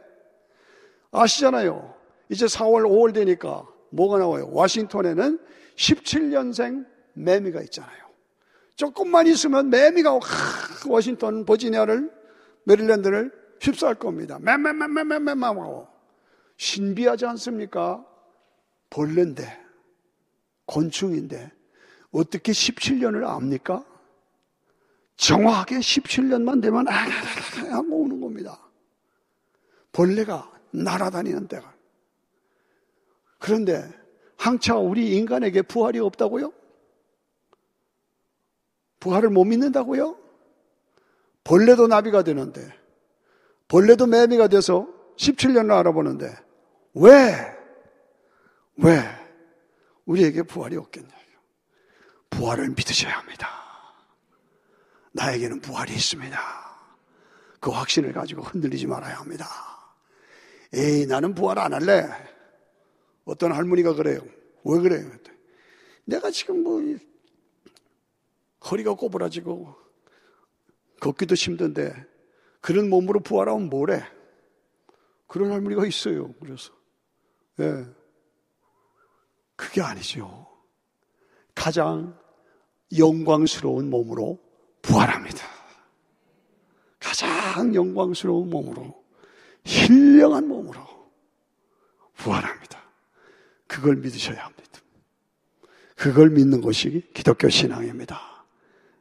아시잖아요. 1.10 1.94
이제 2.28 2.46
4월, 2.46 2.84
5월 2.84 3.12
되니까 3.12 3.66
뭐가 3.90 4.18
나와요? 4.18 4.48
워싱턴에는 4.52 5.38
17년생 5.74 6.86
매미가 7.14 7.60
있잖아요. 7.62 8.04
조금만 8.76 9.26
있으면 9.26 9.68
매미가 9.68 10.20
워싱턴, 10.88 11.44
버지니아를, 11.44 12.10
메릴랜드를 12.64 13.32
휩싸을 13.60 13.96
겁니다. 13.96 14.38
맴맴맴맴맴맴 14.40 15.42
하고 15.42 15.89
신비하지 16.60 17.24
않습니까? 17.24 18.04
벌레인데, 18.90 19.58
곤충인데, 20.66 21.50
어떻게 22.12 22.52
17년을 22.52 23.26
압니까? 23.26 23.82
정확하게 25.16 25.78
17년만 25.78 26.60
되면 26.60 26.86
아가가가 26.86 27.76
하고 27.76 28.02
오는 28.02 28.20
겁니다. 28.20 28.60
벌레가 29.92 30.52
날아다니는 30.72 31.48
데가. 31.48 31.74
그런데 33.38 33.90
항차 34.36 34.76
우리 34.76 35.16
인간에게 35.16 35.62
부활이 35.62 35.98
없다고요? 35.98 36.52
부활을 39.00 39.30
못 39.30 39.44
믿는다고요? 39.44 40.18
벌레도 41.42 41.86
나비가 41.86 42.22
되는데 42.22 42.70
벌레도 43.68 44.06
매미가 44.06 44.48
돼서 44.48 44.86
17년을 45.16 45.72
알아보는데 45.72 46.49
왜? 46.94 47.56
왜? 48.76 49.02
우리에게 50.04 50.42
부활이 50.42 50.76
없겠냐요. 50.76 51.20
부활을 52.30 52.70
믿으셔야 52.70 53.18
합니다. 53.18 53.48
나에게는 55.12 55.60
부활이 55.60 55.92
있습니다. 55.92 56.38
그 57.60 57.70
확신을 57.70 58.12
가지고 58.12 58.42
흔들리지 58.42 58.86
말아야 58.86 59.18
합니다. 59.18 59.46
에이, 60.72 61.06
나는 61.06 61.34
부활 61.34 61.58
안 61.58 61.74
할래. 61.74 62.08
어떤 63.24 63.52
할머니가 63.52 63.94
그래요. 63.94 64.20
왜 64.64 64.80
그래요? 64.80 65.10
내가 66.04 66.30
지금 66.30 66.62
뭐, 66.62 66.80
허리가 68.70 68.94
꼬부라지고, 68.94 69.74
걷기도 71.00 71.34
힘든데, 71.34 72.06
그런 72.60 72.88
몸으로 72.88 73.20
부활하면 73.20 73.68
뭐래? 73.68 74.02
그런 75.26 75.52
할머니가 75.52 75.86
있어요. 75.86 76.32
그래서. 76.34 76.72
예. 77.60 77.72
네. 77.72 77.84
그게 79.56 79.82
아니죠. 79.82 80.46
가장 81.54 82.18
영광스러운 82.96 83.90
몸으로 83.90 84.38
부활합니다. 84.80 85.44
가장 86.98 87.74
영광스러운 87.74 88.48
몸으로, 88.48 88.94
힐령한 89.64 90.48
몸으로 90.48 90.80
부활합니다. 92.14 92.80
그걸 93.66 93.96
믿으셔야 93.96 94.44
합니다. 94.44 94.80
그걸 95.96 96.30
믿는 96.30 96.62
것이 96.62 97.10
기독교 97.12 97.50
신앙입니다. 97.50 98.18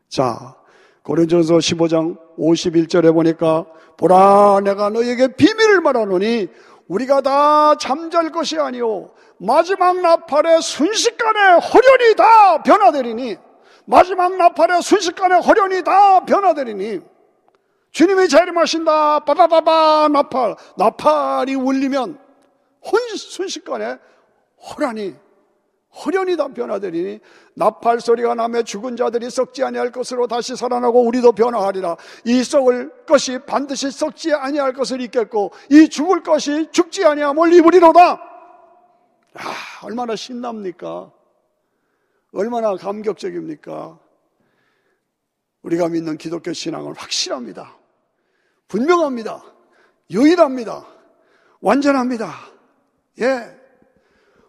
자, 0.10 0.58
고린전서 1.04 1.56
15장 1.56 2.20
51절에 2.38 3.14
보니까 3.14 3.66
보라 3.98 4.62
내가 4.64 4.90
너에게 4.90 5.36
비밀을 5.36 5.82
말하노니 5.82 6.48
우리가 6.90 7.22
다 7.22 7.76
잠잘 7.76 8.32
것이 8.32 8.60
아니오. 8.60 9.12
마지막 9.38 10.02
나팔에 10.02 10.60
순식간에 10.60 11.40
허련이 11.60 12.16
다 12.16 12.62
변화되리니 12.64 13.38
마지막 13.86 14.36
나팔에 14.36 14.82
순식간에 14.82 15.36
허련이 15.36 15.84
다 15.84 16.26
변화되리니 16.26 17.00
주님이 17.92 18.28
재림하신다. 18.28 19.20
빠바바바 19.20 20.10
나팔 20.12 20.56
나팔이 20.78 21.56
울리면 21.56 22.20
순식간에 23.16 23.98
허란이 24.70 25.16
허련이 25.96 26.38
다 26.38 26.48
변화되리니 26.48 27.20
나팔 27.56 28.00
소리가 28.00 28.36
나며 28.36 28.62
죽은 28.62 28.96
자들이 28.96 29.30
썩지 29.30 29.64
아니할 29.64 29.92
것으로 29.92 30.28
다시 30.28 30.56
살아나고 30.56 31.02
우리도 31.02 31.32
변화하리라. 31.32 31.98
이 32.26 32.44
썩을 32.44 33.06
것이 33.06 33.40
반드시 33.40 33.90
썩지 33.90 34.34
아니할 34.34 34.74
것을 34.74 35.02
입겠고 35.02 35.52
이 35.72 35.90
죽을 35.90 36.22
것이 36.22 36.70
죽지 36.72 37.06
아니함을 37.06 37.54
입으리로다. 37.54 38.12
아, 39.34 39.54
얼마나 39.84 40.16
신납니까? 40.16 41.12
얼마나 42.34 42.76
감격적입니까? 42.76 44.00
우리가 45.64 45.90
믿는 45.90 46.18
기독교 46.18 46.54
신앙은 46.54 46.96
확실합니다. 46.96 47.76
분명합니다. 48.68 49.44
유일합니다. 50.12 50.86
완전합니다. 51.62 52.34
예. 53.22 53.59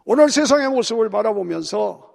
오늘 0.05 0.31
세상의 0.31 0.69
모습을 0.71 1.11
바라보면서 1.11 2.11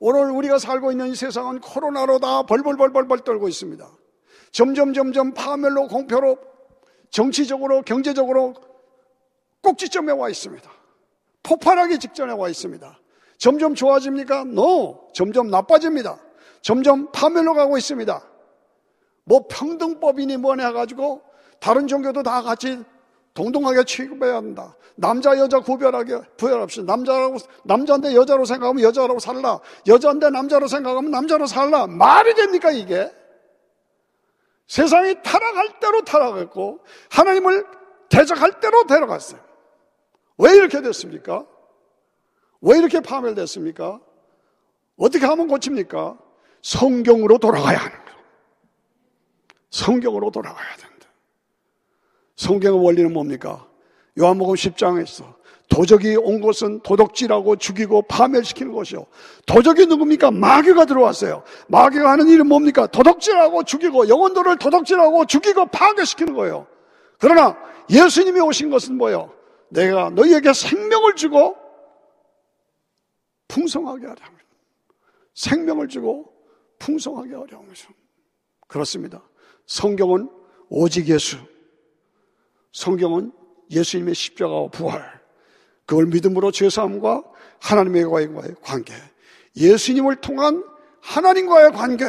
오늘 0.00 0.30
우리가 0.30 0.58
살고 0.58 0.92
있는 0.92 1.08
이 1.08 1.14
세상은 1.14 1.60
코로나로 1.60 2.18
다 2.18 2.42
벌벌벌벌벌 2.42 3.20
떨고 3.20 3.48
있습니다. 3.48 3.88
점점 4.52 4.92
점점 4.92 5.34
파멸로 5.34 5.88
공표로 5.88 6.38
정치적으로 7.10 7.82
경제적으로 7.82 8.54
꼭지점에 9.62 10.12
와 10.12 10.28
있습니다. 10.28 10.70
폭발하기 11.42 11.98
직전에 11.98 12.32
와 12.32 12.48
있습니다. 12.48 13.00
점점 13.38 13.74
좋아집니까? 13.74 14.40
No. 14.40 15.08
점점 15.12 15.48
나빠집니다. 15.48 16.18
점점 16.60 17.10
파멸로 17.12 17.54
가고 17.54 17.78
있습니다. 17.78 18.22
뭐 19.24 19.46
평등법이니 19.48 20.36
뭐니 20.38 20.62
해가지고 20.64 21.22
다른 21.60 21.86
종교도 21.86 22.22
다 22.22 22.42
같이 22.42 22.82
동등하게 23.38 23.84
취급해야 23.84 24.34
한다. 24.34 24.74
남자 24.96 25.38
여자 25.38 25.60
구별하게 25.60 26.18
구별합시다. 26.36 26.82
남자라고 26.84 27.36
남자인데 27.62 28.12
여자로 28.16 28.44
생각하면 28.44 28.82
여자라고 28.82 29.20
살라. 29.20 29.60
여자인데 29.86 30.30
남자로 30.30 30.66
생각하면 30.66 31.12
남자로 31.12 31.46
살라. 31.46 31.86
말이 31.86 32.34
됩니까 32.34 32.72
이게? 32.72 33.08
세상이 34.66 35.22
타락할 35.22 35.78
대로 35.78 36.02
타락했고 36.02 36.80
하나님을 37.10 37.64
대적할 38.08 38.58
대로 38.58 38.84
데려갔어요. 38.88 39.40
왜 40.38 40.56
이렇게 40.56 40.82
됐습니까? 40.82 41.46
왜 42.60 42.78
이렇게 42.78 42.98
파멸됐습니까? 42.98 44.00
어떻게 44.96 45.24
하면 45.26 45.46
고칩니까? 45.46 46.18
성경으로 46.62 47.38
돌아가야 47.38 47.78
하는 47.78 48.04
거예요. 48.04 48.18
성경으로 49.70 50.32
돌아가야 50.32 50.76
된다. 50.76 50.97
성경의 52.38 52.82
원리는 52.82 53.12
뭡니까? 53.12 53.66
요한복음 54.18 54.54
10장에서 54.54 55.34
도적이 55.68 56.16
온 56.16 56.40
것은 56.40 56.80
도덕질하고 56.80 57.56
죽이고 57.56 58.02
파멸시키는 58.02 58.72
것이요. 58.72 59.06
도적이 59.44 59.86
누굽니까? 59.86 60.30
마귀가 60.30 60.86
들어왔어요. 60.86 61.42
마귀가 61.66 62.10
하는 62.10 62.28
일은 62.28 62.46
뭡니까? 62.46 62.86
도덕질하고 62.86 63.64
죽이고 63.64 64.08
영혼들을 64.08 64.56
도덕질하고 64.56 65.26
죽이고 65.26 65.66
파괴시키는 65.66 66.34
거예요. 66.34 66.66
그러나 67.18 67.56
예수님이 67.90 68.40
오신 68.40 68.70
것은 68.70 68.96
뭐예요? 68.96 69.34
내가 69.68 70.08
너희에게 70.10 70.52
생명을 70.52 71.16
주고 71.16 71.56
풍성하게 73.48 74.06
합니다. 74.06 74.32
생명을 75.34 75.88
주고 75.88 76.32
풍성하게 76.78 77.34
하려 77.34 77.58
합니다. 77.58 77.82
그렇습니다. 78.68 79.22
성경은 79.66 80.30
오직 80.70 81.08
예수, 81.08 81.36
성경은 82.78 83.32
예수님의 83.72 84.14
십자가와 84.14 84.68
부활, 84.68 85.02
그걸 85.84 86.06
믿음으로 86.06 86.52
죄사함과 86.52 87.24
하나님과의 87.60 88.28
관계, 88.62 88.94
예수님을 89.56 90.16
통한 90.16 90.62
하나님과의 91.00 91.72
관계, 91.72 92.06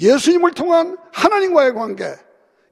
예수님을 0.00 0.52
통한 0.52 0.96
하나님과의 1.12 1.74
관계, 1.74 2.06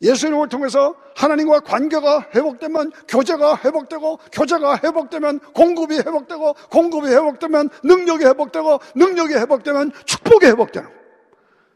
예수님을 0.00 0.48
통해서 0.48 0.94
하나님과 1.14 1.60
관계가 1.60 2.30
회복되면 2.34 2.92
교제가 3.06 3.60
회복되고 3.62 4.18
교제가 4.32 4.80
회복되면 4.82 5.40
공급이 5.52 5.96
회복되고 5.98 6.54
공급이 6.70 7.08
회복되면 7.08 7.68
능력이 7.84 8.24
회복되고 8.24 8.80
능력이 8.94 9.34
회복되면 9.34 9.92
축복이 10.06 10.46
회복되는 10.46 10.88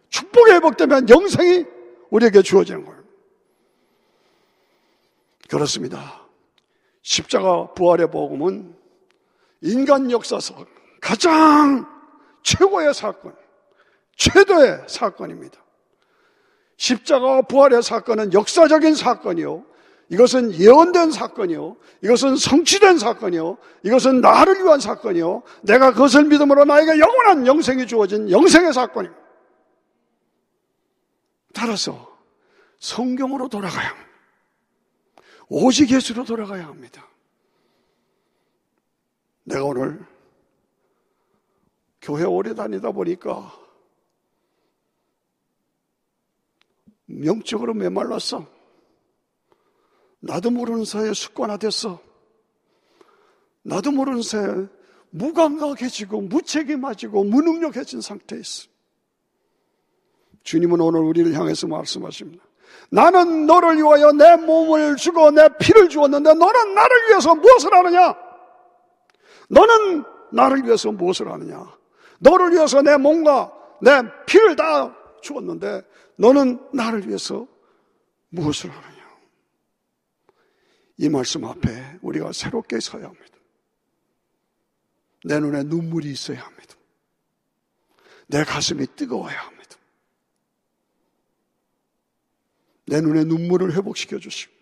축복이 0.08 0.52
회복되면 0.52 1.10
영생이 1.10 1.66
우리에게 2.10 2.40
주어지는 2.40 2.86
거예요. 2.86 2.97
그렇습니다. 5.48 6.26
십자가 7.02 7.72
부활의 7.72 8.10
복음은 8.10 8.76
인간 9.62 10.10
역사상 10.10 10.66
가장 11.00 11.86
최고의 12.42 12.94
사건, 12.94 13.34
최대의 14.16 14.84
사건입니다. 14.86 15.58
십자가 16.76 17.42
부활의 17.42 17.82
사건은 17.82 18.32
역사적인 18.32 18.94
사건이요. 18.94 19.64
이것은 20.10 20.54
예언된 20.54 21.10
사건이요. 21.10 21.76
이것은 22.02 22.36
성취된 22.36 22.98
사건이요. 22.98 23.58
이것은 23.82 24.20
나를 24.20 24.62
위한 24.64 24.80
사건이요. 24.80 25.42
내가 25.62 25.92
그것을 25.92 26.24
믿음으로 26.24 26.64
나에게 26.64 26.98
영원한 26.98 27.46
영생이 27.46 27.86
주어진 27.86 28.30
영생의 28.30 28.72
사건입니다. 28.72 29.22
따라서 31.52 32.16
성경으로 32.78 33.48
돌아가야 33.48 33.88
합니다. 33.88 34.07
오직 35.48 35.90
예수로 35.90 36.24
돌아가야 36.24 36.66
합니다. 36.66 37.06
내가 39.44 39.64
오늘 39.64 40.06
교회 42.02 42.24
오래 42.24 42.54
다니다 42.54 42.90
보니까 42.90 43.52
영적으로 47.24 47.72
메말랐어. 47.74 48.46
나도 50.20 50.50
모르는 50.50 50.84
사이에 50.84 51.14
습관화됐어. 51.14 52.00
나도 53.62 53.90
모르는 53.92 54.22
사이에 54.22 54.66
무감각해지고 55.10 56.22
무책임해지고 56.22 57.24
무능력해진 57.24 58.00
상태에 58.00 58.40
있어. 58.40 58.68
주님은 60.42 60.80
오늘 60.80 61.00
우리를 61.00 61.32
향해서 61.34 61.66
말씀하십니다. 61.66 62.47
나는 62.90 63.46
너를 63.46 63.76
위하여 63.76 64.12
내 64.12 64.36
몸을 64.36 64.96
주고 64.96 65.30
내 65.30 65.48
피를 65.60 65.88
주었는데 65.88 66.34
너는 66.34 66.74
나를 66.74 67.08
위해서 67.08 67.34
무엇을 67.34 67.74
하느냐? 67.74 68.14
너는 69.50 70.04
나를 70.32 70.64
위해서 70.64 70.90
무엇을 70.92 71.30
하느냐? 71.30 71.66
너를 72.20 72.52
위해서 72.52 72.82
내 72.82 72.96
몸과 72.96 73.52
내 73.82 74.02
피를 74.26 74.56
다 74.56 74.94
주었는데 75.22 75.82
너는 76.16 76.60
나를 76.72 77.06
위해서 77.06 77.46
무엇을 78.30 78.70
하느냐? 78.70 78.98
이 80.98 81.08
말씀 81.08 81.44
앞에 81.44 81.98
우리가 82.02 82.32
새롭게 82.32 82.80
서야 82.80 83.04
합니다. 83.04 83.38
내 85.24 85.38
눈에 85.40 85.62
눈물이 85.64 86.10
있어야 86.10 86.40
합니다. 86.40 86.74
내 88.26 88.44
가슴이 88.44 88.86
뜨거워야 88.96 89.38
합니다. 89.38 89.57
내 92.88 93.00
눈에 93.00 93.24
눈물을 93.24 93.74
회복시켜 93.74 94.18
주시고 94.18 94.52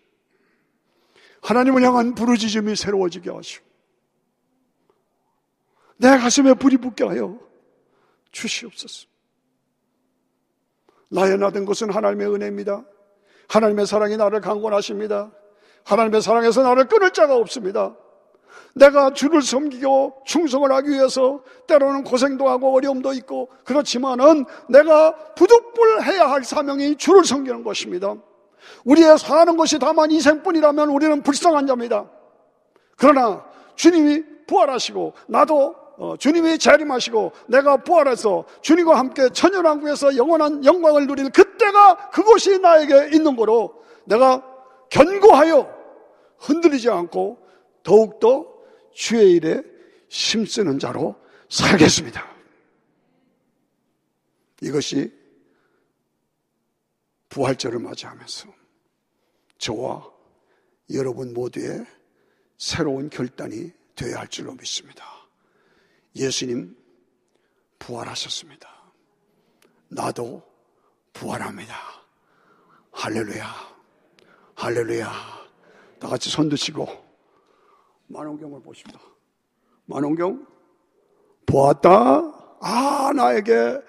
하나님을 1.41 1.83
향한 1.83 2.13
부르짖음이 2.15 2.75
새로워지게 2.75 3.29
하시고 3.29 3.65
내 5.97 6.17
가슴에 6.17 6.53
불이 6.53 6.77
붙게 6.77 7.03
하여 7.03 7.39
주시옵소서. 8.31 9.07
나의 11.09 11.37
나된 11.37 11.65
것은 11.65 11.91
하나님의 11.91 12.27
은혜입니다. 12.33 12.85
하나님의 13.47 13.87
사랑이 13.87 14.17
나를 14.17 14.41
강권하십니다. 14.41 15.31
하나님의 15.85 16.21
사랑에서 16.21 16.63
나를 16.63 16.87
끊을 16.87 17.11
자가 17.11 17.35
없습니다. 17.37 17.95
내가 18.73 19.11
주를 19.11 19.41
섬기고 19.41 20.21
충성을 20.25 20.71
하기 20.71 20.89
위해서 20.89 21.41
때로는 21.67 22.03
고생도 22.03 22.47
하고 22.47 22.75
어려움도 22.75 23.13
있고 23.13 23.49
그렇지만은 23.63 24.45
내가 24.69 25.15
부득불해야 25.35 26.29
할 26.29 26.43
사명이 26.43 26.97
주를 26.97 27.25
섬기는 27.25 27.63
것입니다. 27.63 28.15
우리의 28.85 29.17
사는 29.17 29.57
것이 29.57 29.79
다만 29.79 30.11
이생뿐이라면 30.11 30.89
우리는 30.89 31.21
불쌍한 31.23 31.67
자입니다. 31.67 32.09
그러나 32.97 33.45
주님이 33.75 34.23
부활하시고 34.47 35.13
나도 35.27 35.75
어, 35.97 36.15
주님이 36.15 36.59
재림하시고 36.59 37.31
내가 37.47 37.77
부활해서 37.77 38.45
주님과 38.61 38.97
함께 38.97 39.29
천연왕국에서 39.29 40.15
영원한 40.15 40.63
영광을 40.63 41.07
누리는 41.07 41.31
그때가 41.31 42.09
그곳이 42.11 42.59
나에게 42.59 43.09
있는 43.13 43.35
거로 43.35 43.73
내가 44.05 44.43
견고하여 44.89 45.67
흔들리지 46.37 46.89
않고 46.89 47.46
더욱더 47.87 48.45
주의 48.93 49.31
일에 49.35 49.63
힘쓰는 50.09 50.77
자로 50.77 51.15
살겠습니다. 51.47 52.35
이것이 54.61 55.09
부활절을 57.29 57.79
맞이하면서 57.79 58.53
저와 59.57 60.11
여러분 60.93 61.33
모두의 61.33 61.85
새로운 62.57 63.09
결단이 63.09 63.71
되어야 63.95 64.19
할 64.19 64.27
줄로 64.27 64.53
믿습니다. 64.55 65.05
예수님 66.13 66.75
부활하셨습니다. 67.79 68.69
나도 69.87 70.43
부활합니다. 71.13 71.73
할렐루야. 72.91 73.47
할렐루야. 74.55 75.09
다 75.99 76.07
같이 76.09 76.29
손 76.29 76.49
드시고 76.49 77.06
만원경을 78.07 78.61
보십니다. 78.61 78.99
만원경 79.85 80.45
보았다. 81.45 82.57
아 82.61 83.11
나에게 83.15 83.81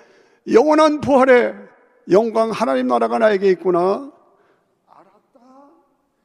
영원한 0.53 1.01
부활의 1.01 1.55
영광 2.11 2.51
하나님 2.51 2.87
나라가 2.87 3.19
나에게 3.19 3.51
있구나. 3.51 4.13
알았다. 4.87 5.71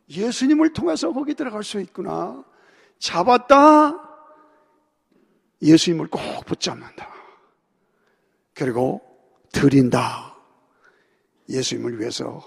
예수님을 0.09 0.73
통해서 0.73 1.11
거기 1.11 1.33
들어갈 1.33 1.63
수 1.63 1.79
있구나. 1.79 2.43
잡았다. 2.99 3.99
예수님을 5.61 6.07
꼭 6.09 6.21
붙잡는다. 6.45 7.11
그리고 8.53 9.01
드린다. 9.51 10.35
예수님을 11.49 11.99
위해서 11.99 12.41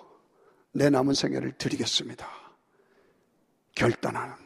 내 0.72 0.90
남은 0.90 1.14
생애를 1.14 1.53
드리겠습니다. 1.53 2.26
결단하는 3.74 4.45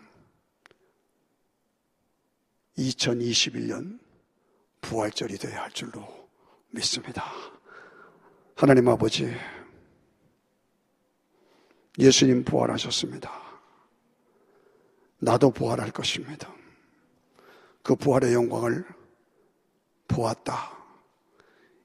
2021년 2.80 4.00
부활절이 4.80 5.36
되어야 5.38 5.62
할 5.62 5.70
줄로 5.72 6.28
믿습니다. 6.70 7.24
하나님 8.56 8.88
아버지, 8.88 9.30
예수님 11.98 12.44
부활하셨습니다. 12.44 13.30
나도 15.18 15.50
부활할 15.50 15.90
것입니다. 15.90 16.52
그 17.82 17.94
부활의 17.94 18.32
영광을 18.32 18.86
보았다. 20.08 20.78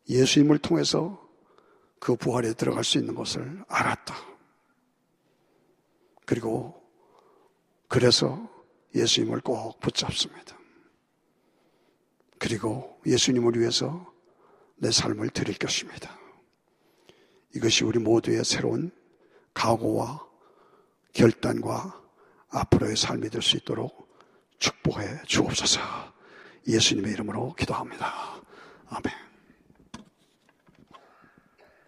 예수님을 0.07 0.59
통해서 0.59 1.21
그 1.99 2.15
부활에 2.15 2.53
들어갈 2.53 2.83
수 2.83 2.97
있는 2.97 3.15
것을 3.15 3.63
알았다. 3.67 4.15
그리고 6.25 6.81
그래서 7.87 8.49
예수님을 8.93 9.41
꼭 9.41 9.79
붙잡습니다. 9.79 10.64
그리고 12.45 13.01
예수님을 13.07 13.57
위해서 13.57 14.05
내 14.75 14.91
삶을 14.91 15.29
드릴 15.31 15.57
것입니다. 15.57 16.15
이것이 17.55 17.83
우리 17.83 17.97
모두의 17.97 18.45
새로운 18.45 18.91
각오와 19.55 20.23
결단과 21.11 21.99
앞으로의 22.49 22.97
삶이 22.97 23.31
될 23.31 23.41
수 23.41 23.57
있도록 23.57 24.15
축복해 24.59 25.23
주옵소서. 25.25 25.81
예수님의 26.67 27.13
이름으로 27.13 27.55
기도합니다. 27.55 28.13
아멘. 28.89 29.24